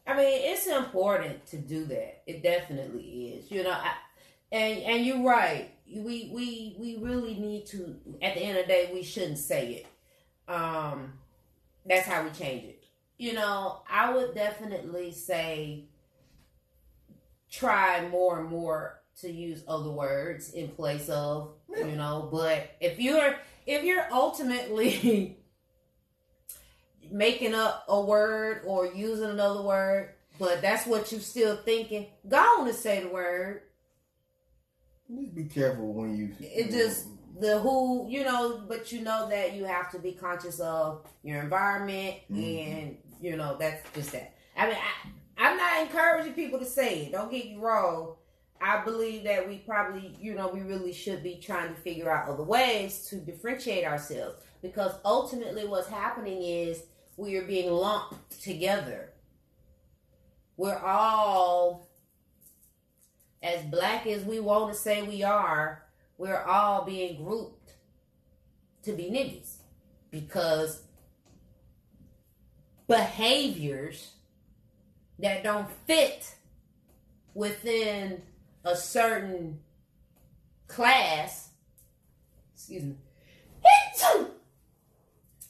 [0.06, 2.24] I mean, it's important to do that.
[2.26, 3.52] It definitely is.
[3.52, 3.94] You know, I,
[4.52, 5.72] and and you're right.
[5.88, 7.96] We we we really need to.
[8.22, 9.86] At the end of the day, we shouldn't say
[10.48, 10.52] it.
[10.52, 11.14] Um,
[11.86, 12.84] that's how we change it.
[13.18, 15.86] You know, I would definitely say
[17.52, 22.30] try more and more to use other words in place of you know.
[22.32, 23.36] But if you're
[23.68, 25.38] if you're ultimately
[27.12, 32.38] making up a word or using another word, but that's what you still thinking, go
[32.38, 33.62] on and say the word.
[35.14, 36.36] Just be careful when you.
[36.40, 37.08] It just
[37.40, 41.42] the who you know, but you know that you have to be conscious of your
[41.42, 42.68] environment Mhm.
[42.68, 44.34] and you know that's just that.
[44.56, 47.12] I mean, I, I'm not encouraging people to say it.
[47.12, 48.16] Don't get you wrong.
[48.62, 52.28] I believe that we probably, you know, we really should be trying to figure out
[52.28, 56.84] other ways to differentiate ourselves because ultimately what's happening is
[57.20, 59.10] we are being lumped together.
[60.56, 61.90] We're all
[63.44, 65.84] as black as we want to say we are,
[66.18, 67.74] we're all being grouped
[68.84, 69.58] to be niggas
[70.12, 70.82] because
[72.88, 74.14] behaviors
[75.20, 76.36] that don't fit
[77.34, 78.22] within
[78.64, 79.60] a certain
[80.68, 81.50] class
[82.56, 82.96] excuse me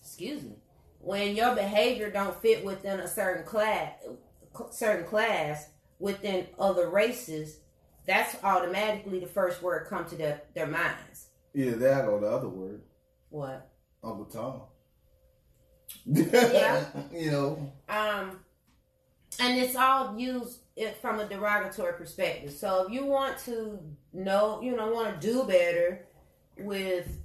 [0.02, 0.59] excuse me
[1.00, 3.94] when your behavior don't fit within a certain class
[4.72, 5.70] certain class
[6.00, 7.60] within other races
[8.06, 12.48] that's automatically the first word come to their, their minds Either that or the other
[12.48, 12.82] word,
[13.30, 13.70] what
[14.04, 14.62] Uncle Tom.
[16.06, 16.86] Yeah.
[17.12, 17.74] you know.
[17.90, 18.40] um
[19.40, 23.80] and it's all used it from a derogatory perspective so if you want to
[24.14, 26.06] know you know want to do better
[26.60, 27.20] with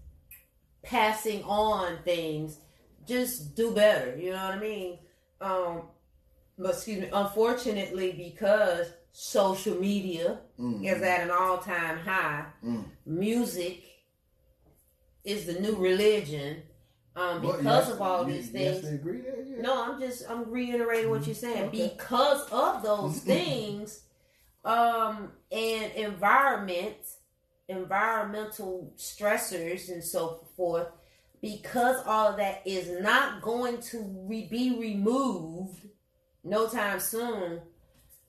[0.82, 2.58] passing on things
[3.06, 4.98] just do better you know what i mean
[5.40, 5.82] um
[6.58, 10.84] but excuse me unfortunately because social media Mm.
[10.84, 12.84] is at an all-time high Mm.
[13.06, 13.82] music
[15.24, 16.62] is the new religion
[17.16, 19.22] um Well, because yes, of all these things agree.
[19.46, 19.62] Yeah.
[19.62, 21.68] no, I'm just I'm reiterating what you're saying.
[21.68, 21.92] Okay.
[21.96, 24.02] Because of those things,
[24.64, 26.96] um, and environment,
[27.68, 30.88] environmental stressors and so forth,
[31.44, 35.78] because all of that is not going to re- be removed
[36.42, 37.60] no time soon,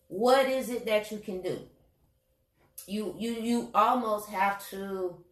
[0.09, 1.59] what is it that you can do?
[2.87, 5.23] You you you almost have to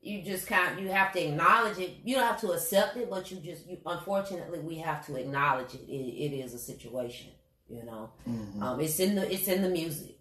[0.00, 1.96] you just kind you have to acknowledge it.
[2.04, 5.74] You don't have to accept it, but you just you unfortunately we have to acknowledge
[5.74, 5.88] it.
[5.88, 7.30] It, it is a situation,
[7.68, 8.10] you know.
[8.28, 8.62] Mhm.
[8.62, 10.18] Um, it's in the it's in the music.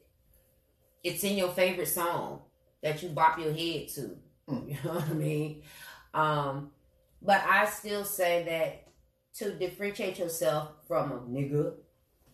[1.03, 2.41] It's in your favorite song
[2.81, 4.17] that you bop your head to.
[4.49, 4.67] Mm.
[4.67, 5.61] You know what I mean?
[6.13, 6.71] Um,
[7.23, 8.87] but I still say that
[9.39, 11.73] to differentiate yourself from a nigga,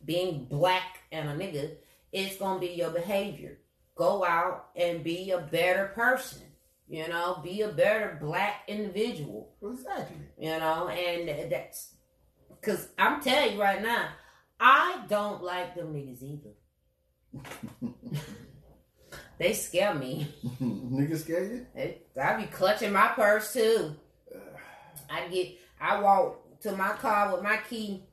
[0.05, 1.75] being black and a nigga,
[2.11, 3.59] it's gonna be your behavior.
[3.95, 6.41] Go out and be a better person.
[6.87, 10.15] You know, be a better black individual Exactly.
[10.39, 11.93] you know, and that's
[12.49, 14.09] because I'm telling you right now,
[14.59, 16.49] I don't like them niggas either.
[19.37, 20.27] They scare me.
[20.61, 21.65] Niggas scare you?
[21.73, 23.95] They- I be clutching my purse too.
[25.09, 28.03] I get, I walk to my car with my key,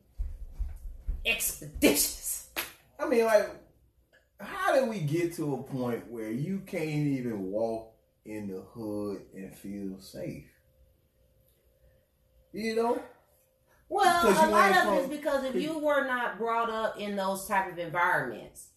[1.24, 2.48] expeditious.
[2.98, 3.50] I mean, like,
[4.40, 7.92] how did we get to a point where you can't even walk
[8.24, 10.50] in the hood and feel safe?
[12.52, 13.02] You know?
[13.88, 17.46] Well, a lot of it is because if you were not brought up in those
[17.46, 18.68] type of environments,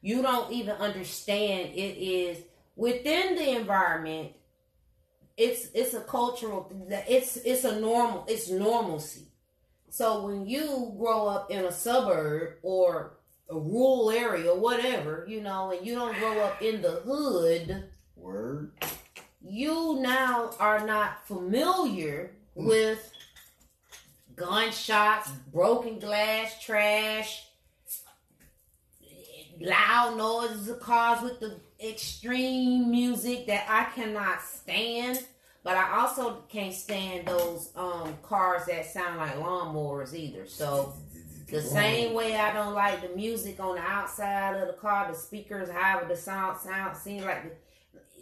[0.00, 2.38] you don't even understand it is
[2.76, 4.32] within the environment.
[5.36, 6.70] It's it's a cultural.
[7.08, 8.24] It's it's a normal.
[8.28, 9.26] It's normalcy.
[9.90, 13.14] So when you grow up in a suburb or
[13.48, 17.84] a rural area or whatever, you know, and you don't grow up in the hood,
[18.16, 18.72] Word.
[19.42, 22.66] you now are not familiar Mm.
[22.66, 23.10] with
[24.36, 27.48] gunshots, broken glass, trash,
[29.60, 35.24] loud noises of cars with the extreme music that I cannot stand.
[35.62, 40.46] But I also can't stand those um cars that sound like lawnmowers either.
[40.46, 40.94] So
[41.48, 45.16] the same way I don't like the music on the outside of the car, the
[45.16, 47.56] speakers, however the sound sound seems like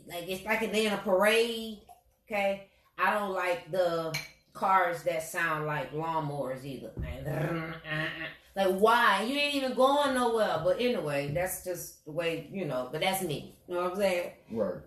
[0.07, 1.79] like it's like they're in a parade.
[2.27, 2.69] Okay,
[2.99, 4.17] I don't like the
[4.53, 6.91] cars that sound like lawnmowers either.
[6.97, 8.27] Like uh, uh, uh.
[8.55, 9.23] Why?
[9.23, 10.61] You ain't even going nowhere.
[10.65, 12.89] But anyway, that's just the way you know.
[12.93, 13.57] But that's me.
[13.69, 14.31] You know what I'm saying?
[14.51, 14.81] Right.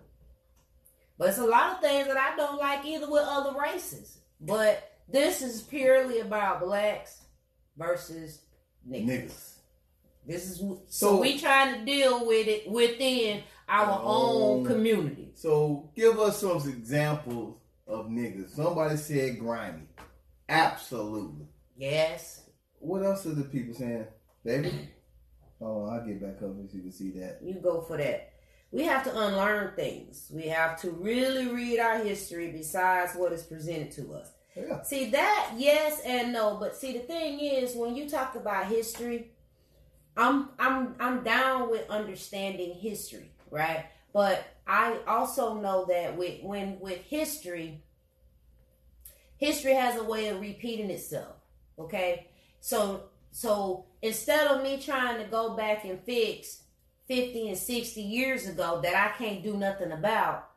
[1.18, 4.18] But it's a lot of things that I don't like either with other races.
[4.40, 7.22] But this is purely about blacks
[7.76, 8.42] versus
[8.88, 9.06] niggas.
[9.06, 9.52] Niggas.
[10.26, 14.06] This is so, So- we trying to deal with it within our oh.
[14.58, 14.68] own Oh.
[14.68, 15.32] community.
[15.34, 17.56] So give us some examples
[17.86, 18.50] of niggas.
[18.50, 19.82] Somebody said grimy.
[20.48, 21.46] Absolutely.
[21.76, 22.42] Yes.
[22.86, 24.06] What else are the people saying?
[24.44, 24.90] Baby?
[25.60, 27.40] Oh, I'll get back up so you can see that.
[27.42, 28.32] You go for that.
[28.70, 30.30] We have to unlearn things.
[30.32, 34.30] We have to really read our history besides what is presented to us.
[34.54, 34.82] Yeah.
[34.82, 36.58] See that, yes and no.
[36.60, 39.32] But see, the thing is, when you talk about history,
[40.16, 43.86] I'm I'm I'm down with understanding history, right?
[44.12, 47.82] But I also know that with when with history,
[49.38, 51.34] history has a way of repeating itself.
[51.78, 52.28] Okay,
[52.60, 56.62] so so instead of me trying to go back and fix
[57.08, 60.48] 50 and 60 years ago that I can't do nothing about,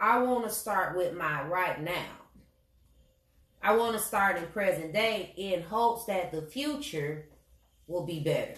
[0.00, 2.06] I want to start with my right now.
[3.62, 7.26] I want to start in present day in hopes that the future
[7.86, 8.56] will be better.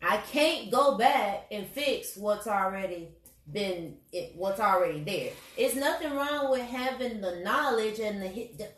[0.00, 3.08] I can't go back and fix what's already
[3.50, 3.96] been
[4.36, 5.32] what's already there.
[5.56, 8.68] It's nothing wrong with having the knowledge and the, the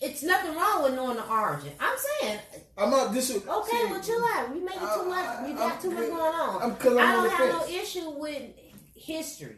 [0.00, 1.72] it's nothing wrong with knowing the origin.
[1.80, 2.38] I'm saying,
[2.76, 4.52] I'm not dis- okay, see, well, chill out.
[4.54, 5.46] We make it too much.
[5.46, 6.10] We got I'm too much good.
[6.10, 6.62] going on.
[6.62, 8.42] I'm I'm I don't the have no issue with
[8.94, 9.56] history,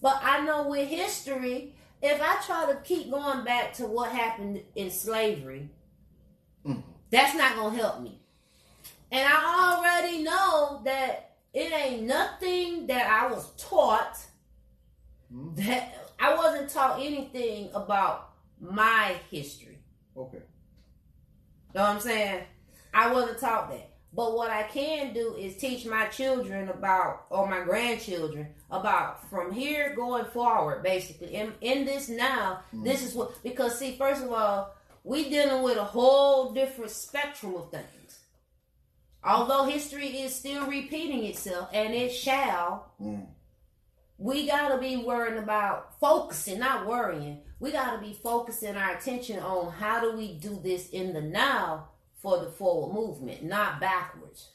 [0.00, 4.62] but I know with history, if I try to keep going back to what happened
[4.76, 5.68] in slavery,
[6.64, 6.82] Mm.
[7.10, 8.20] that's not gonna help me.
[9.10, 14.16] And I already know that it ain't nothing that I was taught
[15.34, 15.56] Mm.
[15.56, 18.30] that I wasn't taught anything about
[18.60, 19.71] my history.
[20.16, 20.42] Okay.
[21.74, 22.44] Know what I'm saying?
[22.92, 23.88] I wasn't taught that.
[24.14, 29.52] But what I can do is teach my children about, or my grandchildren about from
[29.52, 31.34] here going forward, basically.
[31.34, 35.78] In, in this now, this is what, because see, first of all, we dealing with
[35.78, 38.18] a whole different spectrum of things.
[39.24, 43.28] Although history is still repeating itself, and it shall, Mm.
[44.18, 47.40] we gotta be worrying about focusing, not worrying.
[47.62, 51.90] We gotta be focusing our attention on how do we do this in the now
[52.20, 54.48] for the forward movement, not backwards.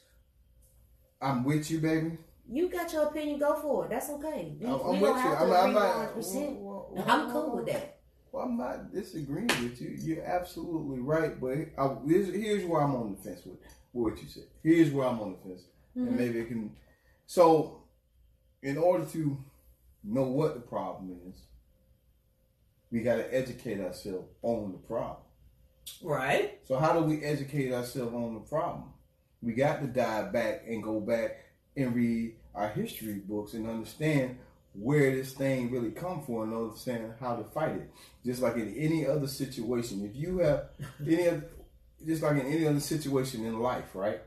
[1.18, 2.18] I'm with you, baby.
[2.46, 3.90] You got your opinion, go for it.
[3.90, 4.54] That's okay.
[4.60, 5.30] We, I'm, we I'm with you.
[5.30, 6.16] to I'm, I'm not.
[6.18, 6.60] 100%.
[6.60, 7.98] well, well, I'm cool with that.
[8.30, 9.96] Well, I'm not disagreeing with you.
[9.98, 11.40] You're absolutely right.
[11.40, 13.56] But I, here's, here's where I'm on the fence with,
[13.94, 14.44] with what you said.
[14.62, 15.62] Here's where I'm on the fence.
[15.94, 16.16] And Mhm.
[16.18, 16.76] maybe it can.
[17.24, 17.84] So,
[18.62, 19.38] in order to
[20.04, 21.40] know what the problem is,
[22.90, 25.16] we got to educate ourselves on the problem.
[26.02, 26.58] Right.
[26.64, 28.84] So, how do we educate ourselves on the problem?
[29.42, 31.38] We got to dive back and go back
[31.76, 34.38] and read our history books and understand
[34.74, 37.90] where this thing really come from and understand how to fight it.
[38.24, 40.68] Just like in any other situation, if you have
[41.06, 41.44] any other,
[42.04, 44.20] just like in any other situation in life, right?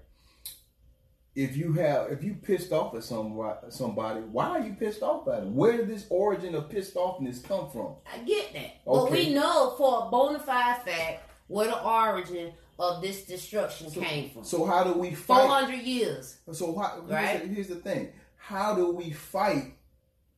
[1.34, 5.27] If you have, if you pissed off at somebody, somebody, why are you pissed off
[5.29, 5.55] at them?
[5.55, 7.95] Where did this origin of pissed offness come from?
[8.13, 8.59] I get that.
[8.59, 8.73] okay.
[8.86, 14.29] But we know for a bona fide fact where the origin of this destruction came
[14.32, 14.43] from.
[14.43, 15.47] So how do we fight?
[15.47, 16.38] 400 years.
[16.51, 17.41] So how, here's, Right.
[17.43, 19.75] the, here's the thing: how do we fight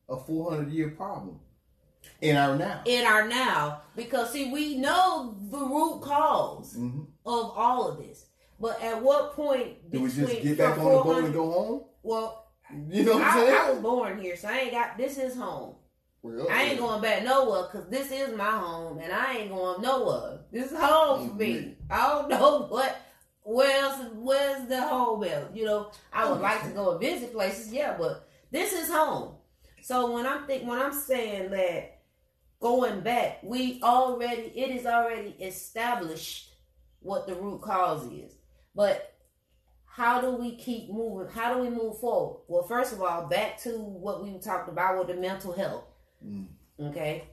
[0.08, 1.40] a 400 year problem
[2.20, 2.82] in our now?
[2.84, 8.23] in our now because see we know the root cause hmm of all of this
[8.60, 11.84] but at what point Do we just get back on the boat and go home?
[12.02, 12.46] well
[12.88, 15.36] You know what I'm I, I was born here so i ain't got this is
[15.36, 15.74] home.
[16.22, 19.82] Well, i ain't going back nowhere because this is my home and i ain't going
[19.82, 20.40] nowhere.
[20.50, 21.54] This is home for me.
[21.54, 21.92] Mm-hmm.
[21.92, 23.00] I don't know what
[23.42, 25.54] where else where's the home at?
[25.54, 29.34] You know i would like to go and visit places yeah but this is home.
[29.82, 31.94] So when i'm think when i'm saying that
[32.64, 36.54] going back, we already it is already established
[37.00, 38.32] what the root cause is.
[38.74, 39.14] But
[39.86, 41.32] how do we keep moving?
[41.32, 42.40] How do we move forward?
[42.48, 45.84] Well, first of all, back to what we talked about with the mental health.
[46.26, 46.46] Mm.
[46.80, 47.28] Okay.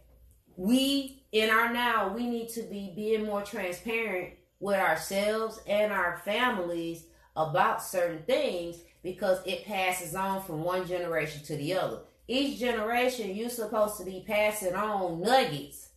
[0.58, 6.22] We in our now, we need to be being more transparent with ourselves and our
[6.24, 12.00] families about certain things because it passes on from one generation to the other.
[12.28, 15.90] Each generation, you're supposed to be passing on nuggets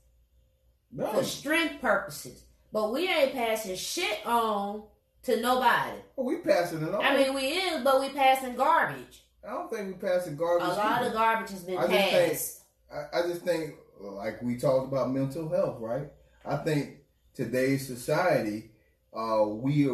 [0.96, 4.84] for strength purposes, but we ain't passing shit on
[5.24, 5.98] to nobody.
[6.16, 7.04] Well, we passing it on.
[7.04, 9.22] I mean, we is, but we passing garbage.
[9.46, 10.66] I don't think we passing garbage.
[10.66, 11.08] A lot either.
[11.08, 12.60] of garbage has been I just think- passed.
[12.92, 16.08] I, I just think, like we talked about mental health, right?
[16.44, 16.98] I think
[17.34, 18.70] today's society,
[19.14, 19.90] uh, we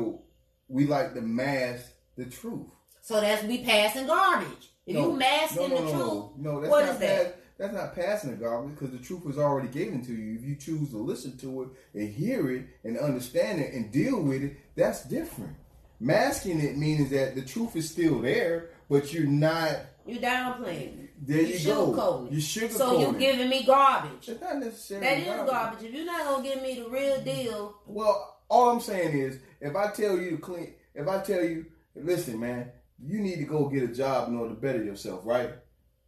[0.69, 2.69] we like to mask the truth.
[3.01, 4.71] So that's we passing garbage.
[4.87, 6.61] If No, you masking no, no, the truth, no, no.
[6.61, 7.40] That's what is that?
[7.61, 10.39] That's not passing the garbage because the truth was already given to you.
[10.39, 14.23] If you choose to listen to it and hear it and understand it and deal
[14.23, 15.55] with it, that's different.
[16.01, 19.77] Masking it means that the truth is still there, but you're not.
[20.07, 21.09] you downplaying.
[21.21, 22.29] There you, You go.
[22.31, 22.71] You sugarcoating.
[22.71, 24.27] So you're giving me garbage.
[24.27, 25.85] It's not necessarily That is garbage.
[25.85, 29.77] If you're not gonna give me the real deal, Well, all I'm saying is, if
[29.77, 32.71] I tell you to clean, if I tell you, listen, man,
[33.05, 35.51] you need to go get a job in order to better yourself, right?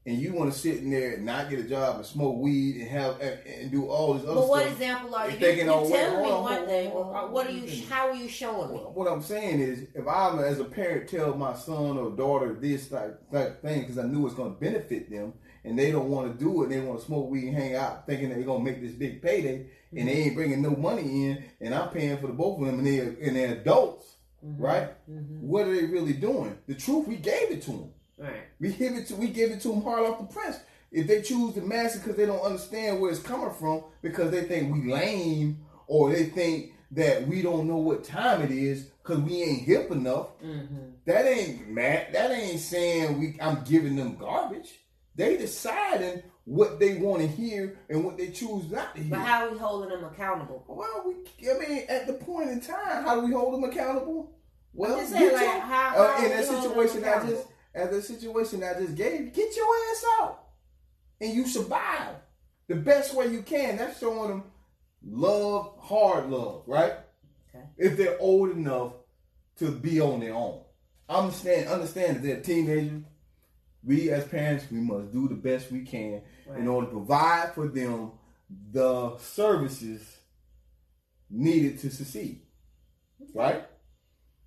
[0.04, 2.76] And you want to sit in there and not get a job and smoke weed
[2.80, 4.72] and have and, and do all this other but what stuff.
[4.72, 5.34] example are you?
[5.34, 7.84] If You, they you can telling me on, one on, thing, what are you?
[7.88, 8.78] How are you showing me?
[8.78, 12.88] What I'm saying is, if I'm as a parent tell my son or daughter this
[12.88, 15.34] type, type thing because I knew it's going to benefit them,
[15.64, 18.04] and they don't want to do it, they want to smoke weed and hang out,
[18.04, 21.26] thinking that they're going to make this big payday, and they ain't bringing no money
[21.26, 24.88] in, and I'm paying for the both of them, and they're and they're adults, right?
[25.08, 25.46] Mm-hmm.
[25.46, 26.58] What are they really doing?
[26.66, 27.90] The truth, we gave it to them.
[28.22, 28.42] Right.
[28.60, 30.60] We give it to we give it to them hard off the press.
[30.90, 34.30] If they choose to mask it because they don't understand where it's coming from, because
[34.30, 38.82] they think we lame, or they think that we don't know what time it is
[39.02, 40.90] because we ain't hip enough, Mm-hmm.
[41.06, 42.08] that ain't mad.
[42.12, 43.36] That ain't saying we.
[43.40, 44.78] I'm giving them garbage.
[45.16, 49.10] They deciding what they want to hear and what they choose not to hear.
[49.10, 50.64] But how are we holding them accountable?
[50.68, 51.48] well, we.
[51.50, 54.30] I mean, at the point in time, how do we hold them accountable?
[54.74, 58.74] Well, saying, like, your- how- uh, in that situation I just, as the situation I
[58.74, 60.44] just gave, get your ass out,
[61.20, 62.16] and you survive
[62.68, 63.76] the best way you can.
[63.76, 64.44] That's showing them
[65.04, 66.94] love, hard love, right?
[67.48, 67.64] Okay.
[67.76, 68.92] If they're old enough
[69.58, 70.62] to be on their own,
[71.08, 73.02] understand, understand that they're teenagers.
[73.84, 76.60] We as parents, we must do the best we can Right.
[76.60, 78.12] in order to provide for them
[78.70, 80.18] the services
[81.28, 82.42] needed to succeed.
[83.34, 83.66] Right?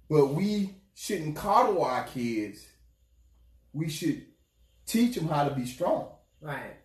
[0.09, 2.65] But we shouldn't coddle our kids.
[3.75, 4.25] We should
[4.85, 6.07] teach them how to be strong.
[6.39, 6.75] Right.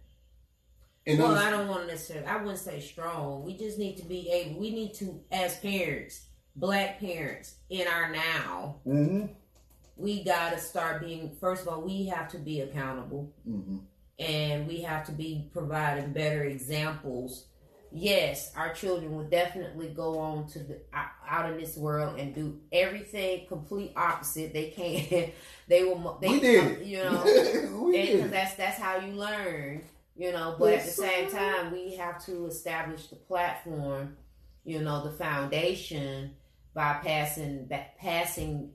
[1.07, 2.26] And Well, I don't want to necessarily.
[2.26, 3.45] I wouldn't say strong.
[3.45, 4.61] We just need to be able.
[4.61, 6.26] We need to, as parents,
[6.57, 9.30] black parents, in our now, Mhm.
[9.97, 11.36] we got to start being.
[11.36, 13.82] First of all, we have to be accountable, Mhm.
[14.18, 17.47] and we have to be providing better examples.
[17.93, 22.61] Yes, our children will definitely go on to the out- in this world and do
[22.72, 24.53] everything complete opposite.
[24.53, 25.32] They can't.
[25.68, 26.18] They will.
[26.20, 26.84] They, we did it.
[26.84, 27.22] You know.
[27.93, 29.82] because that's that's how you learn
[30.20, 34.16] you know but at the same time we have to establish the platform
[34.64, 36.32] you know the foundation
[36.74, 37.68] by passing
[37.99, 38.70] passing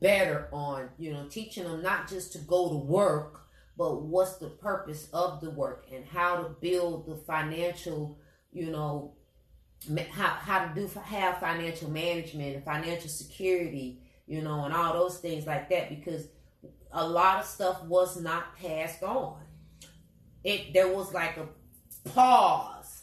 [0.00, 3.39] better on you know teaching them not just to go to work
[3.80, 8.18] but what's the purpose of the work and how to build the financial
[8.52, 9.14] you know
[10.12, 15.18] how, how to do have financial management and financial security you know and all those
[15.18, 16.26] things like that because
[16.92, 19.38] a lot of stuff was not passed on.
[20.42, 21.48] It there was like a
[22.10, 23.02] pause.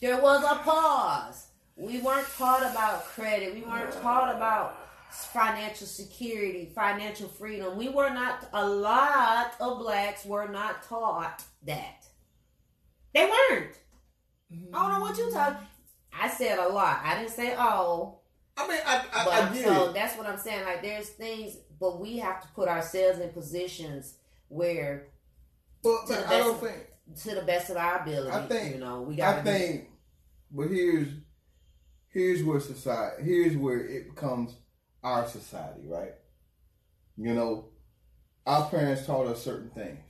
[0.00, 1.46] There was a pause.
[1.76, 3.54] We weren't taught about credit.
[3.54, 4.79] We weren't taught about
[5.12, 7.76] financial security, financial freedom.
[7.76, 12.04] We were not a lot of blacks were not taught that.
[13.14, 13.72] They weren't.
[14.72, 15.66] I don't know what you're talking.
[16.18, 17.00] I said a lot.
[17.04, 18.24] I didn't say all.
[18.56, 20.64] I mean, I, I, But I so that's what I'm saying.
[20.64, 24.14] Like there's things, but we have to put ourselves in positions
[24.48, 25.06] where,
[25.82, 26.86] But, to the I don't best- think.
[27.22, 29.38] to the best of our ability, I think- you know, we got.
[29.38, 29.88] I think,
[30.50, 31.08] but here's
[32.08, 34.56] here's where society here's where it becomes
[35.02, 36.14] our society, right?
[37.16, 37.66] You know,
[38.46, 40.04] our parents taught us certain things,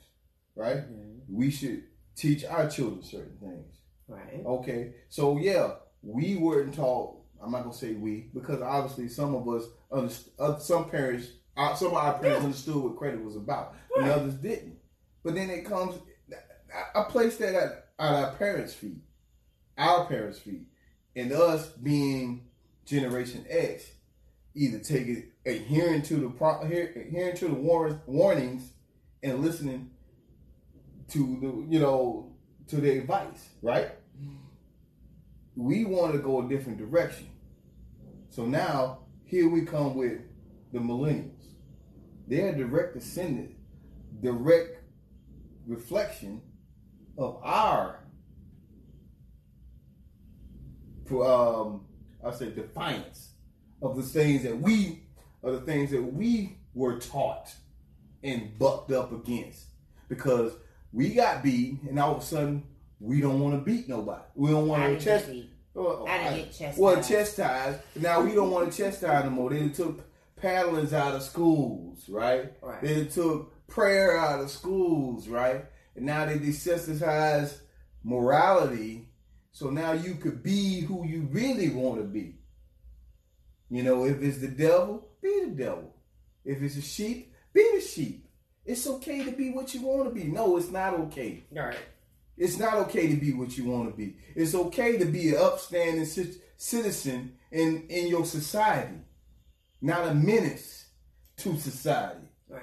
[0.54, 0.78] right?
[0.78, 1.20] Mhm.
[1.28, 1.84] We should
[2.16, 3.66] teach our children certain things.
[4.08, 4.42] right.
[4.44, 7.16] Okay, so yeah, we weren't taught.
[7.40, 11.74] I'm not gonna say we because obviously some of us, underst- uh, some parents, uh,
[11.76, 14.78] some of our parents understood what credit was about, and others didn't.
[15.22, 15.96] But then it comes,
[16.74, 18.98] I, I place that at, at our parents' feet,
[19.78, 20.66] our parents' feet,
[21.14, 22.48] and us being
[22.84, 23.92] Generation X.
[24.54, 28.72] either take it adhering to the pro, adhering to the war, warnings
[29.22, 29.90] and listening
[31.08, 32.32] to the you know
[32.68, 33.90] to the advice, right?
[35.56, 37.28] We want to go a different direction.
[38.28, 40.20] So now here we come with
[40.72, 41.46] the millennials.
[42.28, 43.56] They're direct descendant,
[44.22, 44.78] direct
[45.66, 46.40] reflection
[47.18, 48.00] of our
[51.10, 51.84] um
[52.24, 53.30] I say defiance
[53.82, 55.02] of the things that we
[55.42, 57.54] are the things that we were taught
[58.22, 59.64] and bucked up against
[60.08, 60.52] because
[60.92, 62.62] we got beat and all of a sudden
[63.00, 64.22] we don't want to beat nobody.
[64.34, 65.28] We don't want to didn't chest.
[65.28, 65.50] Uh, uh, get beat.
[65.72, 66.78] Well, I didn't I- get chastised.
[66.78, 67.78] Well, chastised.
[67.96, 69.50] Now we don't want to chastise no more.
[69.50, 70.04] They took
[70.40, 72.52] paddlings out of schools, right?
[72.62, 72.82] Right.
[72.82, 75.64] They took prayer out of schools, right?
[75.96, 77.58] And now they desensitize
[78.04, 79.08] morality.
[79.52, 82.36] So now you could be who you really want to be.
[83.70, 85.94] You know, if it's the devil, be the devil.
[86.44, 88.26] If it's a sheep, be the sheep.
[88.64, 90.24] It's okay to be what you want to be.
[90.24, 91.44] No, it's not okay.
[91.52, 91.76] Right.
[92.36, 94.16] It's not okay to be what you want to be.
[94.34, 98.98] It's okay to be an upstanding ci- citizen in, in your society,
[99.80, 100.86] not a menace
[101.38, 102.26] to society.
[102.48, 102.62] Right.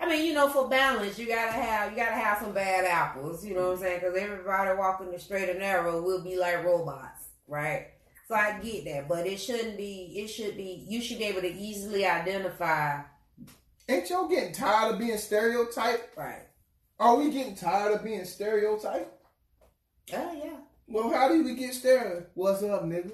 [0.00, 3.44] I mean, you know, for balance, you gotta have you gotta have some bad apples.
[3.44, 4.00] You know what I'm saying?
[4.00, 7.91] Because everybody walking the straight and narrow will be like robots, right?
[8.32, 10.10] So I get that, but it shouldn't be.
[10.16, 10.86] It should be.
[10.88, 13.02] You should be able to easily identify.
[13.86, 16.16] Ain't y'all getting tired of being stereotyped?
[16.16, 16.46] Right.
[16.98, 19.12] Are we getting tired of being stereotyped?
[20.14, 20.56] Oh yeah.
[20.86, 22.30] Well, how do we get stereotyped?
[22.32, 23.12] What's up, nigga?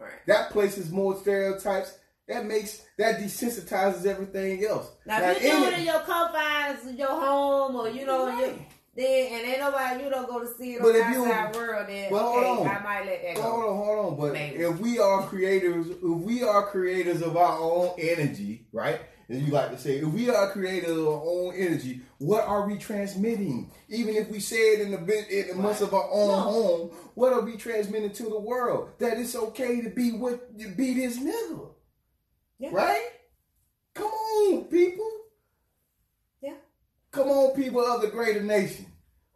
[0.00, 0.26] Right.
[0.26, 1.96] That places more stereotypes.
[2.26, 4.90] That makes that desensitizes everything else.
[5.06, 8.66] Now, if you're in it in your confines your home, or you know, you,
[9.00, 11.24] then and ain't nobody you don't go to see it But on if the you-
[11.32, 12.68] outside world, then Well, hold on.
[12.68, 13.42] I might let that go.
[13.42, 14.18] Hold on, hold on.
[14.18, 14.62] But Maybe.
[14.62, 19.00] if we are creators, if we are creators of our own energy, right?
[19.28, 22.66] As you like to say, if we are creators of our own energy, what are
[22.66, 23.70] we transmitting?
[23.88, 24.96] Even if we say it in the
[25.50, 26.40] in the midst of our own No.
[26.40, 28.88] home, what are we transmitting to the world?
[28.98, 31.68] That it's okay to be what be this nigga.
[32.58, 32.70] Yeah.
[32.72, 33.06] Right?
[33.94, 35.10] Come on, people.
[36.42, 36.54] Yeah.
[37.12, 38.86] Come on, people of the greater nation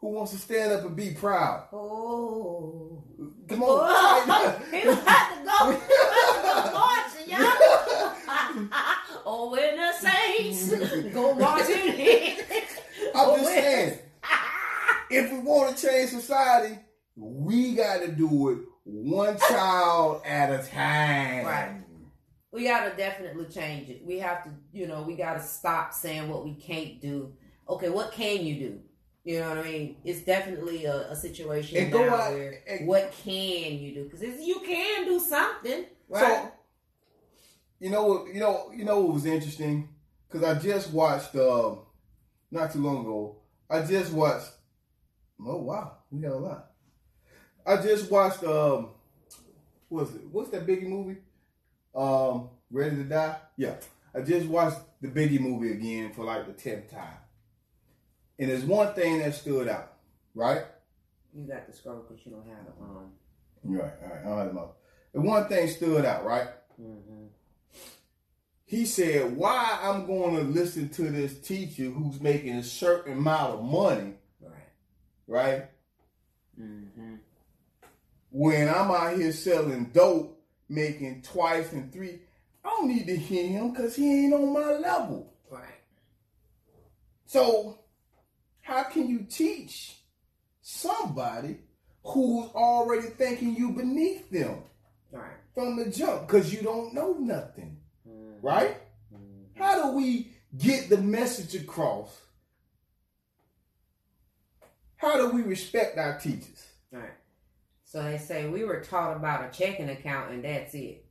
[0.05, 1.67] who wants to stand up and be proud.
[1.73, 3.03] Oh.
[3.49, 3.69] Come on.
[3.71, 5.71] Oh, he about to go.
[5.71, 7.41] He to go marching, y'all.
[9.25, 12.37] oh, when the saints go marching in.
[12.39, 13.99] I'm Oh, just saying,
[15.11, 16.79] if we want to change society,
[17.17, 21.47] we got to do it one child at a time.
[21.47, 21.81] Right.
[22.53, 24.03] We gotta definitely change it.
[24.05, 27.33] We have to, you know, we gotta stop saying what we can't do.
[27.69, 28.81] Okay, what can you do?
[29.25, 29.97] You know what I mean?
[30.05, 34.05] It's definitely a, a situation And now go out where and- what can you do?
[34.05, 36.21] Because you can do something, right?
[36.45, 36.53] So,
[37.81, 38.27] you know what?
[38.35, 39.89] You know, you know what was interesting?
[40.29, 41.75] Because I just watched, uh,
[42.51, 43.37] not too long ago.
[43.71, 44.51] I just watched.
[45.45, 46.71] Oh wow, we got a lot.
[47.67, 48.45] I just watched.
[48.45, 48.91] Um,
[49.89, 50.23] what was it?
[50.31, 51.17] What's that Biggie movie?
[51.95, 53.37] Um, Ready to Die.
[53.57, 53.77] Yeah,
[54.15, 57.17] I just watched the Biggie movie again for like the tenth time,
[58.39, 59.93] and there's one thing that stood out.
[60.35, 60.65] Right.
[61.35, 63.13] you got to scroll because you don't have the um.
[63.63, 63.93] Right.
[64.03, 64.21] All right.
[64.21, 64.79] I don't have up.
[65.15, 66.25] And one thing stood out.
[66.25, 66.49] Right.
[66.81, 67.29] mhm.
[68.65, 73.55] he said, "Why I'm going to listen to this teacher who's making a certain amount
[73.55, 74.69] of money, Right.
[75.29, 75.65] right?
[76.61, 77.15] Mm-hmm.
[78.31, 82.21] When I'm out here selling dope, making twice and three,
[82.65, 85.33] I don't need to hear him because he ain't on my level.
[85.51, 85.63] Right.
[87.27, 87.79] So,
[88.65, 90.03] how can you teach
[90.63, 91.59] somebody
[92.03, 94.63] who's already thinking you beneath them
[95.13, 95.37] Right.
[95.55, 98.43] from the jump because you don't know nothing, Mhm.
[98.43, 98.77] right?"
[99.13, 99.57] Mhm.
[99.57, 102.23] How do we get the message across?
[104.97, 106.67] How do we respect our teachers?
[106.91, 107.13] Right.
[107.85, 111.05] So they say we were taught about a checking account and that's it.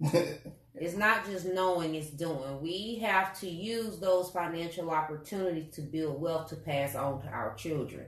[0.74, 2.60] It's not just knowing, it's doing.
[2.62, 7.54] We have to use those financial opportunities to build wealth to pass on to our
[7.54, 8.06] children.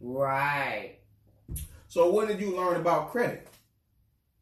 [0.00, 0.96] Right.
[1.88, 3.48] so, when did you learn about credit?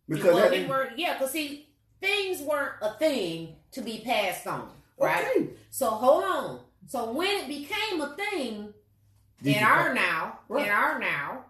[0.08, 1.68] Because well, were, yeah, because see,
[2.00, 4.70] things weren't a thing to be passed on.
[4.98, 5.26] Right.
[5.36, 5.48] Okay.
[5.70, 6.60] So hold on.
[6.86, 8.72] So when it became a thing
[9.42, 10.66] Did in our now, Right.
[10.66, 11.44] in our now,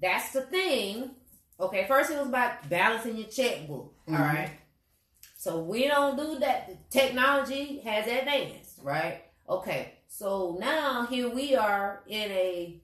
[0.00, 1.10] that's the thing.
[1.58, 3.92] Okay, first it was about balancing your checkbook.
[4.08, 4.18] all Mhm.
[4.20, 4.50] right.
[5.46, 6.90] So we don't do that.
[6.90, 9.22] Technology has advanced, right?
[9.48, 9.92] Okay.
[10.08, 12.80] So now here we are in a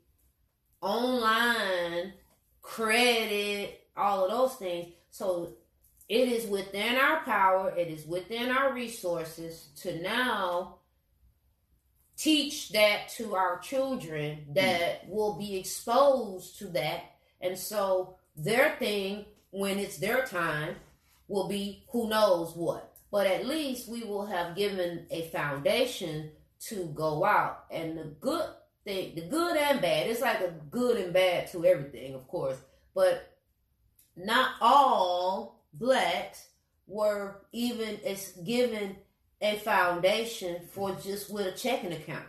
[0.80, 2.12] online
[2.60, 4.92] credit, all of those things.
[5.10, 5.54] So
[6.08, 10.76] it is within our power, it is within our resources to now
[12.16, 17.10] teach that to our children that will be exposed to that.
[17.40, 20.76] And so their thing, when it's their time,
[21.28, 22.94] will be who knows what.
[23.10, 26.30] But at least we will have given a foundation
[26.68, 27.64] to go out.
[27.70, 28.48] And the good
[28.84, 32.56] thing, the good and bad, it's like a good and bad to everything, of course.
[32.94, 33.36] But
[34.16, 36.48] not all blacks
[36.86, 38.96] were even as given
[39.40, 42.24] a foundation for just with a checking account.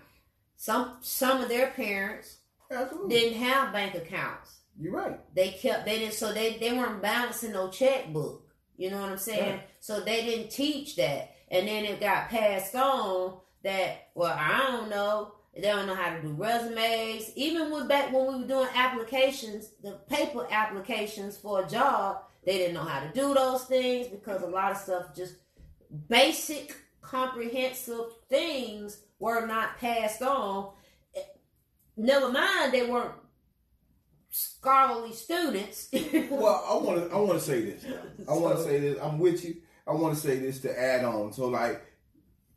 [0.56, 2.38] Some some of their parents
[2.72, 3.10] Absolutely.
[3.16, 4.60] didn't have bank accounts.
[4.80, 5.20] You're right.
[5.36, 8.43] They kept they didn't so they, they weren't balancing no checkbook.
[8.78, 9.52] You know what I'm saying?
[9.52, 9.70] Right.
[9.80, 11.36] So they didn't teach that.
[11.50, 15.34] And then it got passed on that well, I don't know.
[15.56, 17.32] They don't know how to do resumes.
[17.36, 22.58] Even with back when we were doing applications, the paper applications for a job, they
[22.58, 25.36] didn't know how to do those things because a lot of stuff just
[26.10, 30.72] basic comprehensive things were not passed on.
[31.96, 33.14] Never mind they weren't
[34.34, 35.90] scholarly students.
[36.30, 37.16] Well, I want to.
[37.16, 37.86] I want to say this.
[38.28, 38.98] I want to So- say this.
[39.02, 39.58] I'm with you.
[39.88, 41.32] I want to say this to add on.
[41.34, 41.82] So, like,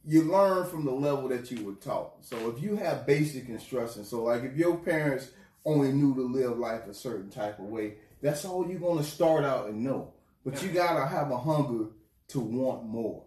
[0.05, 2.25] you learn from the level that you were taught.
[2.25, 5.31] So, if you have basic instruction, so like, if your parents
[5.65, 9.45] only knew to live life a certain type of way, that's all you're gonna start
[9.45, 10.13] out and know.
[10.45, 11.87] But you gotta have a hunger
[12.29, 13.25] to want more.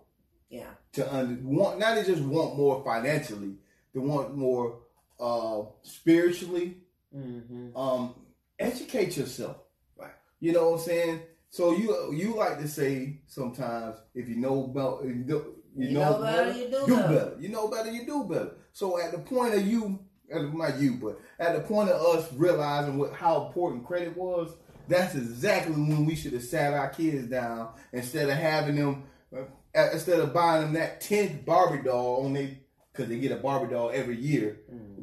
[0.49, 0.71] yeah.
[0.93, 3.55] to under, want not to just want more financially,
[3.93, 4.79] to want more
[5.19, 6.77] uh, spiritually.
[7.15, 7.75] Mm-hmm.
[7.75, 8.15] Um,
[8.59, 9.57] educate yourself.
[9.97, 10.11] Right.
[10.39, 11.21] You know what I'm saying?
[11.49, 15.45] So you you like to say sometimes if you know about you know,
[15.75, 17.35] you You know, know better, you do better.
[17.39, 18.51] You know better, you do better.
[18.73, 19.99] So at the point of you,
[20.31, 24.51] not you, but at the point of us realizing what how important credit was,
[24.87, 29.03] that's exactly when we should have sat our kids down instead of having them,
[29.35, 32.59] uh, instead of buying them that tenth Barbie doll on they,
[32.91, 34.59] because they get a Barbie doll every year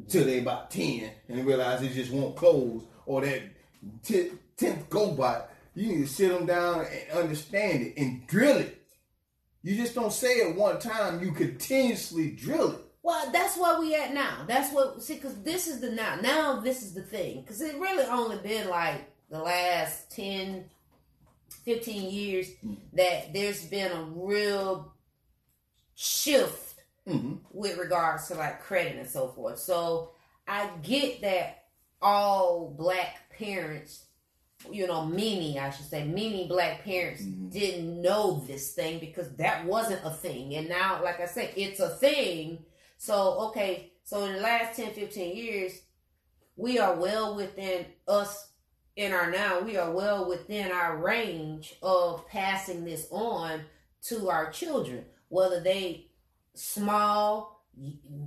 [0.07, 3.41] till they about ten and realize they just want clothes or that
[4.03, 5.45] t- tenth GoBot.
[5.73, 8.81] You need to sit them down and understand it and drill it.
[9.63, 11.21] You just don't say it one time.
[11.23, 12.79] You continuously drill it.
[13.01, 14.43] Well, that's where we at now.
[14.47, 16.15] That's what see, because this is the now.
[16.21, 20.65] Now this is the thing, because it really only been like the last 10,
[21.63, 22.49] 15 years
[22.93, 24.93] that there's been a real
[25.95, 26.75] shift
[27.07, 29.59] hmm with regards to like credit and so forth.
[29.59, 30.11] So
[30.47, 31.66] I get that
[32.01, 34.05] all black parents,
[34.71, 37.51] you know, many, I should say, many black parents Mhm.
[37.51, 40.55] didn't know this thing because that wasn't a thing.
[40.55, 42.65] And now, like I said, it's a thing.
[42.97, 45.81] So, okay, so in the last 10, 15 years,
[46.55, 48.49] we are well within us
[48.95, 53.63] in our now, we are well within our range of passing this on
[54.01, 56.09] to our children, whether they
[56.55, 57.63] small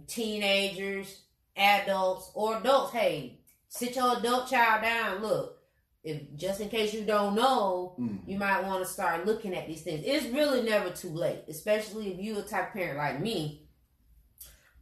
[0.06, 1.22] teenagers,
[1.56, 2.92] adults, or adults.
[2.92, 3.39] Hey,
[3.70, 5.22] sit your adult child down.
[5.22, 5.56] Look,
[6.02, 8.18] if just in case you don't know, Mm.
[8.26, 10.02] you might want to start looking at these things.
[10.04, 13.66] It's really never too late, especially if you're a type of parent like me.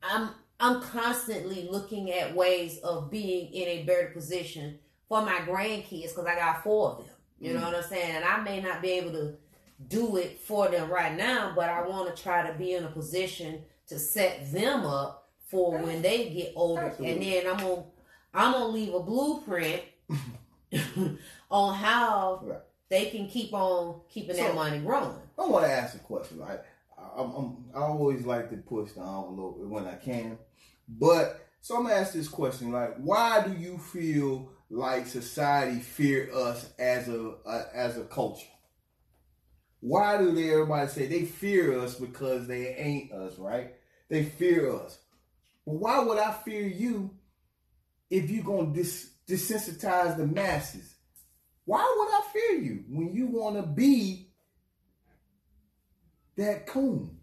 [0.02, 0.30] I'm
[0.60, 6.26] I'm constantly looking at ways of being in a better position for my grandkids because
[6.26, 7.14] I got four of them.
[7.38, 7.64] You know Mm.
[7.66, 8.16] what I'm saying?
[8.16, 9.36] And I may not be able to
[9.86, 12.88] do it for them right now, but I want to try to be in a
[12.90, 16.82] position to set them up for when they get older.
[16.86, 17.12] Absolutely.
[17.12, 17.84] And then I'm gonna
[18.34, 19.82] I'm gonna leave a blueprint
[21.50, 22.60] on how Right.
[22.88, 25.16] they can keep on keeping that money growing.
[25.38, 26.38] I want to ask a question.
[26.38, 26.60] Right?
[26.98, 30.38] I, I'm, I'm, I always like to push the envelope when I can,
[30.88, 36.30] but so I'm gonna ask this question: like, why do you feel like society fear
[36.34, 38.46] us as a, a as a culture?
[39.80, 43.74] Why do they everybody say they fear us because they ain't us, right?
[44.08, 44.98] They fear us.
[45.64, 47.10] But why would I fear you
[48.10, 50.94] if you're gonna dis- desensitize the masses?
[51.64, 54.30] Why would I fear you when you want to be
[56.36, 57.18] that coon?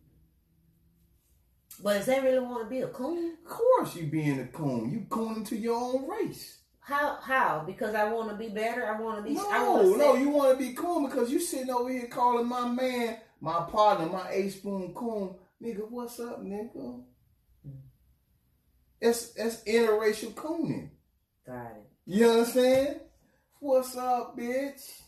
[1.83, 3.37] But does that really want to be a coon?
[3.43, 4.91] Of course, you being a coon.
[4.91, 6.59] You cooning to your own race.
[6.79, 7.17] How?
[7.21, 7.63] How?
[7.65, 8.85] Because I want to be better.
[8.85, 9.37] I want to be.
[9.39, 12.67] I No, no, you want to be coon because you sitting over here calling my
[12.67, 15.35] man, my partner, my A spoon coon.
[15.61, 17.01] Nigga, what's up, nigga?
[19.01, 20.89] It's it's interracial cooning.
[21.45, 21.85] Got it.
[22.05, 23.01] You understand?
[23.59, 25.01] What's up, bitch?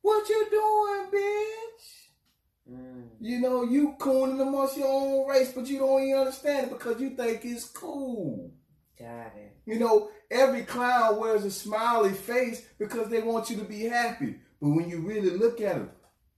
[0.00, 2.72] What you doing, bitch?
[2.72, 3.08] Mm.
[3.20, 7.00] You know, you cooning amongst your own race, but you don't even understand it because
[7.00, 8.52] you think it's cool.
[8.98, 9.56] Got it.
[9.66, 14.36] You know, every clown wears a smiley face because they want you to be happy.
[14.60, 15.90] But when you really look at them,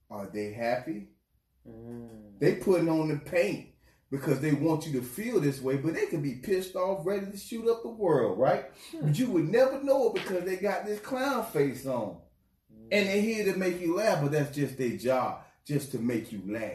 [0.09, 1.09] Are they happy?
[1.67, 2.39] Mm.
[2.39, 3.67] They putting on the paint
[4.09, 7.31] because they want you to feel this way, but they can be pissed off, ready
[7.31, 8.65] to shoot up the world, right?
[8.91, 9.07] Hmm.
[9.07, 12.17] But you would never know it because they got this clown face on.
[12.89, 16.31] And they're here to make you laugh, but that's just their job, just to make
[16.31, 16.71] you laugh.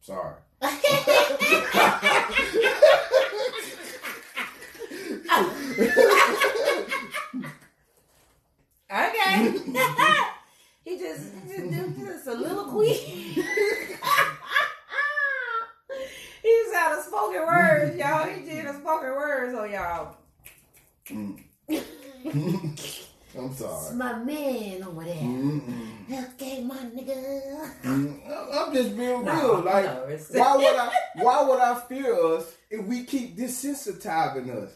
[0.00, 0.36] Sorry.
[8.92, 10.16] Okay.
[10.90, 12.98] He just, he just did just a little quick.
[16.42, 18.26] He's out of spoken words, y'all.
[18.26, 20.16] He did a spoken words on y'all.
[21.08, 21.42] Mm.
[23.38, 23.86] I'm sorry.
[23.86, 25.14] It's my man over there.
[25.14, 26.34] Mm-mm.
[26.34, 27.70] Okay, my nigga.
[27.82, 28.18] Mm,
[28.52, 29.60] I'm just being No, real.
[29.62, 30.92] Like, no, why would I?
[31.22, 34.72] Why would I fear us if we keep desensitizing us?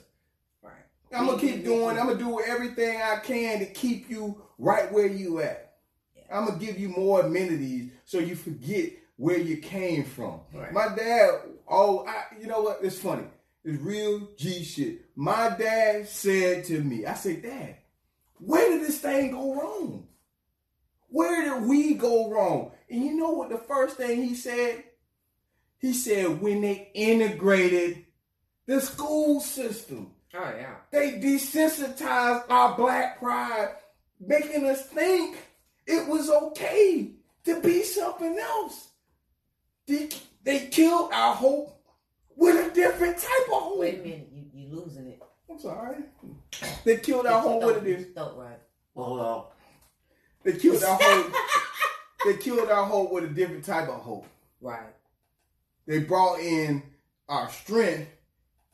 [0.62, 0.72] Right.
[1.12, 1.98] I'm gonna keep doing.
[1.98, 5.63] I'm gonna do everything I can to keep you right where you at.
[6.33, 10.41] I'm gonna give you more amenities so you forget where you came from.
[10.53, 10.72] Right.
[10.72, 11.31] My dad.
[11.68, 12.81] Oh, I, you know what?
[12.83, 13.25] It's funny.
[13.64, 15.07] It's real G shit.
[15.16, 17.77] My dad said to me, I said, Dad,
[18.39, 20.07] where did this thing go wrong?
[21.09, 22.72] Where did we go wrong?
[22.91, 24.85] And you know what the first thing he said?
[25.79, 28.05] He said when they integrated
[28.66, 30.12] the school system.
[30.35, 30.75] Oh yeah.
[30.91, 33.77] They desensitized our black pride,
[34.20, 35.39] making us think
[35.87, 37.12] it was okay
[37.45, 38.89] to be something else.
[39.87, 40.09] They,
[40.43, 41.78] they killed our hope
[42.37, 43.78] with a different type of hope.
[43.78, 45.22] Wait a minute, you you losing it.
[45.51, 45.99] I'm sorry.
[46.85, 48.14] They killed our hope with it.
[48.14, 48.59] Throat right.
[48.95, 49.53] Well,
[50.43, 51.35] they killed our hope.
[52.24, 54.26] they killed our hope with a different type of hope.
[54.61, 54.95] Right.
[55.87, 56.82] They brought in
[57.28, 58.11] our strength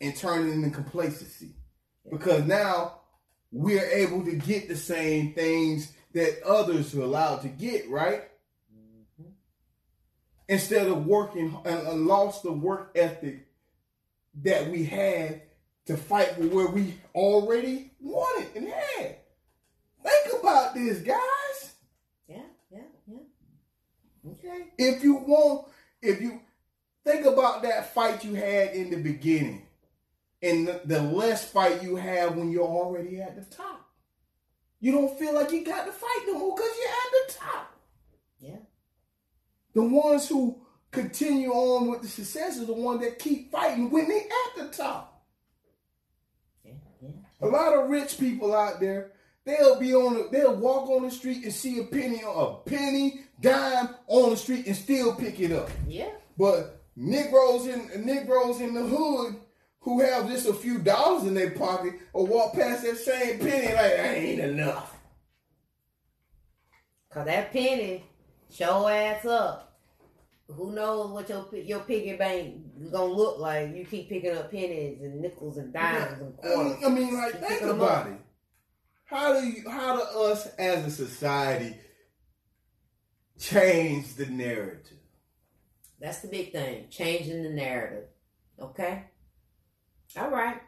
[0.01, 1.55] and turned it into complacency.
[2.11, 3.01] Because now
[3.53, 8.25] we're able to get the same things that others are allowed to get, right?
[8.75, 9.33] Mhm.
[10.49, 13.47] Instead of working and, and lost the work ethic
[14.43, 15.43] that we had
[15.87, 19.17] to fight for where we already wanted and had.
[20.03, 21.73] Think about this, guys.
[22.29, 24.31] Yeah, yeah, yeah.
[24.33, 24.67] Okay.
[24.79, 25.69] if you want,
[26.03, 26.41] if you
[27.05, 29.67] think about that fight you had in the beginning
[30.43, 33.89] and the, the less fight you have when you're already at the top.
[34.81, 37.81] You don't feel like you got to fight no more because you're at the top.
[38.41, 38.57] Yeah.
[39.74, 44.09] The ones who continue on with the success are the ones that keep fighting when
[44.09, 45.22] they at the top.
[46.64, 46.72] Yeah,
[47.03, 47.11] yeah.
[47.43, 49.12] A lot of rich people out there,
[49.45, 53.20] they'll be on the, they'll walk on the street and see a penny a penny
[53.41, 55.70] dime on the street and still pick it up.
[55.87, 56.11] Yeah.
[56.39, 59.37] But Negroes in Negroes in the hood
[59.81, 63.66] who have just a few dollars in their pocket or walk past that same penny
[63.66, 64.97] like that ain't enough.
[67.11, 68.05] Cause that penny
[68.51, 69.66] show ass up.
[70.47, 73.74] Who knows what your your piggy bank is gonna look like?
[73.74, 76.85] You keep picking up pennies and nickels and dimes and quarters.
[76.85, 78.20] I mean, like think about it.
[79.05, 81.76] How do you, how do us as a society
[83.38, 84.99] change the narrative?
[86.00, 86.87] That's the big thing.
[86.91, 88.05] Changing the narrative.
[88.61, 89.09] Okay?
[90.16, 90.61] All right.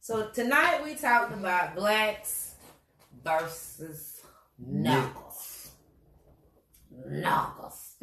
[0.00, 2.54] So tonight we talked about blacks
[3.22, 4.22] versus
[4.58, 5.70] knuckles.
[7.06, 7.96] Knuckles.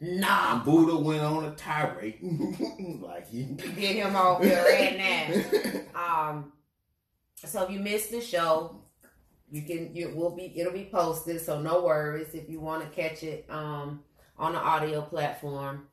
[0.00, 0.64] Knuckles.
[0.64, 2.20] Buddha went on a tirade
[3.02, 3.44] like he.
[3.44, 4.96] Get him off here right
[5.94, 6.30] now.
[6.30, 6.52] Um,
[7.34, 8.80] so if you missed the show,
[9.50, 11.42] you can you will be it'll be posted.
[11.42, 14.00] So no worries if you want to catch it um
[14.38, 15.88] on the audio platform.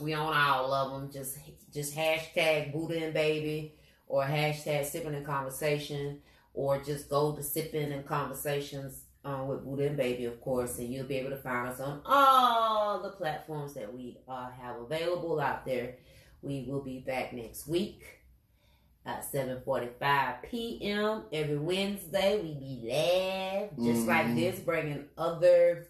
[0.00, 1.10] We on all of them.
[1.12, 1.38] Just
[1.72, 3.74] just hashtag Buddha and Baby
[4.06, 6.20] or hashtag Sipping and Conversation
[6.54, 10.92] or just go to Sipping and Conversations um, with Buddha and Baby, of course, and
[10.92, 15.40] you'll be able to find us on all the platforms that we uh, have available
[15.40, 15.96] out there.
[16.42, 18.02] We will be back next week
[19.06, 21.22] at 7.45 p.m.
[21.32, 22.40] every Wednesday.
[22.42, 24.34] We be live, just like Mhm.
[24.36, 25.88] this, bringing other,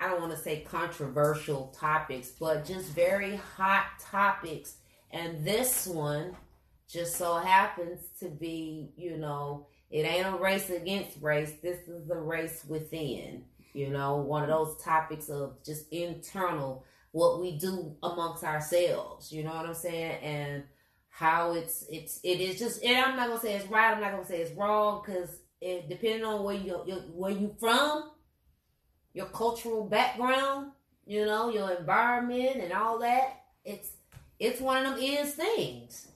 [0.00, 4.76] I don't want to say controversial topics, but just very hot topics.
[5.10, 6.36] And this one
[6.88, 11.52] just so happens to be, you know, it ain't a race against race.
[11.62, 13.44] This is a race within,
[13.74, 19.32] you know, one of those topics of just internal what we do amongst ourselves.
[19.32, 20.22] You know what I'm saying?
[20.22, 20.64] And
[21.08, 22.82] how it's it's it is just.
[22.84, 23.92] And I'm not gonna say it's right.
[23.92, 26.74] I'm not gonna say it's wrong because it depending on where you
[27.12, 28.10] where you from,
[29.14, 30.72] your cultural background,
[31.06, 33.40] you know, your environment and all that.
[33.64, 33.90] It's
[34.38, 36.08] it's one of them is things.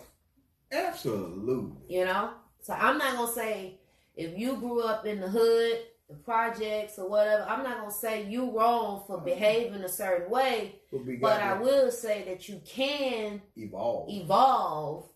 [0.72, 1.72] Absolutely.
[1.88, 2.30] You know?
[2.62, 3.78] So I'm not gonna say
[4.16, 7.44] if you grew up in the hood the projects or whatever.
[7.48, 11.90] I'm not gonna say you wrong for behaving a certain way, But, but I will
[11.90, 14.10] say that you can evolve.
[14.10, 15.08] evolve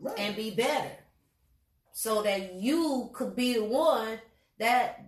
[0.00, 0.18] Right.
[0.18, 0.90] and be better,
[1.92, 4.18] so that you could be the one
[4.58, 5.04] that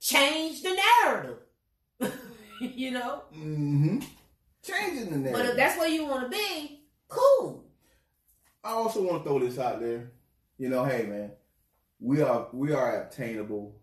[0.00, 1.38] changed the narrative.
[2.60, 3.22] you know.
[3.34, 3.98] mm-hmm.
[4.62, 5.32] Changing the narrative.
[5.32, 7.64] But if that's where you want to be, cool.
[8.62, 10.10] I also want to throw this out there.
[10.58, 11.30] You know, hey man,
[12.00, 13.76] we are we are obtainable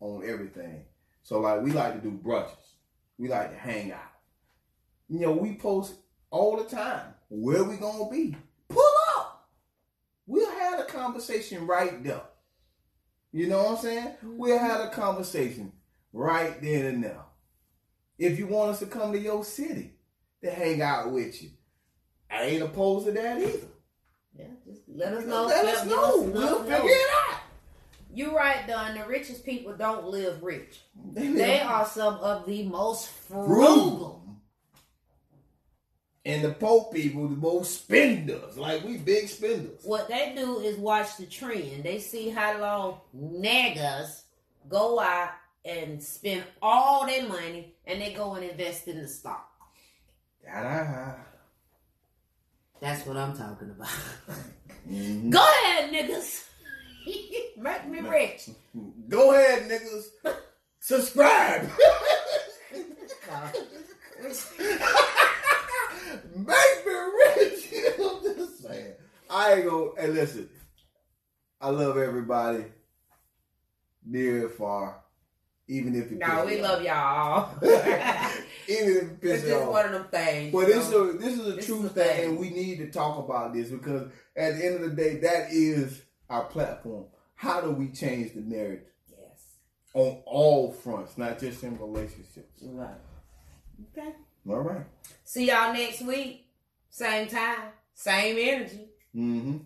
[0.00, 0.84] on everything.
[1.22, 2.56] So like we like to do brunches.
[3.18, 4.00] We like to hang out.
[5.08, 5.94] You know, we post
[6.30, 7.14] all the time.
[7.28, 8.36] Where we gonna be?
[8.68, 9.48] Pull up.
[10.26, 12.22] We'll have a conversation right there.
[13.32, 14.14] You know what I'm saying?
[14.22, 14.66] We'll mm-hmm.
[14.66, 15.72] have a conversation
[16.12, 17.26] right then and now.
[18.18, 19.92] If you want us to come to your city
[20.42, 21.50] to hang out with you,
[22.30, 23.68] I ain't opposed to that either.
[24.36, 25.46] Yeah, just let us know.
[25.46, 26.16] Let us know.
[26.16, 27.40] let We'll us figure it out.
[28.12, 28.96] You're right, Don.
[28.96, 30.80] The richest people don't live rich.
[31.14, 33.46] They are some of the most frugal.
[33.46, 34.27] frugal.
[36.28, 38.58] And the poor people, the most spenders.
[38.58, 39.80] Like we big spenders.
[39.82, 41.84] What they do is watch the trend.
[41.84, 44.24] They see how long niggas
[44.68, 45.30] go out
[45.64, 49.48] and spend all their money and they go and invest in the stock.
[50.44, 51.14] Da-da.
[52.78, 53.88] That's what I'm talking about.
[54.86, 55.30] Mhm.
[55.30, 56.44] go ahead, niggas.
[57.56, 58.50] Make me rich.
[59.08, 60.34] Go ahead, niggas.
[60.78, 61.70] Subscribe.
[66.34, 67.74] Make me rich.
[68.00, 68.94] I'm just saying.
[69.30, 69.90] I ain't gonna.
[69.98, 70.48] Hey, listen.
[71.60, 72.64] I love everybody,
[74.04, 75.02] near and far.
[75.70, 77.50] Even if it no, piss we me love y'all.
[77.62, 78.38] Even
[78.68, 79.72] if it it's just off.
[79.72, 80.52] one of them things.
[80.52, 81.08] But this know?
[81.08, 82.28] is a, this is a This true is the thing, thing.
[82.30, 85.52] and we need to talk about this because at the end of the day, that
[85.52, 86.00] is
[86.30, 87.06] our platform.
[87.34, 89.58] How do we change the narrative yes.
[89.94, 92.62] on all fronts, not just in relationships?
[92.62, 92.94] Right.
[93.96, 94.12] Okay.
[94.48, 94.86] All right.
[95.24, 96.46] See y'all next week.
[96.88, 97.58] Same time.
[97.94, 98.88] Same energy.
[99.14, 99.58] Mm-hmm.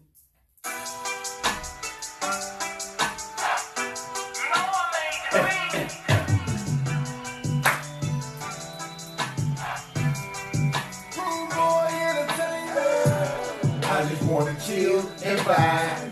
[13.85, 16.12] I just wanna chill and vibe.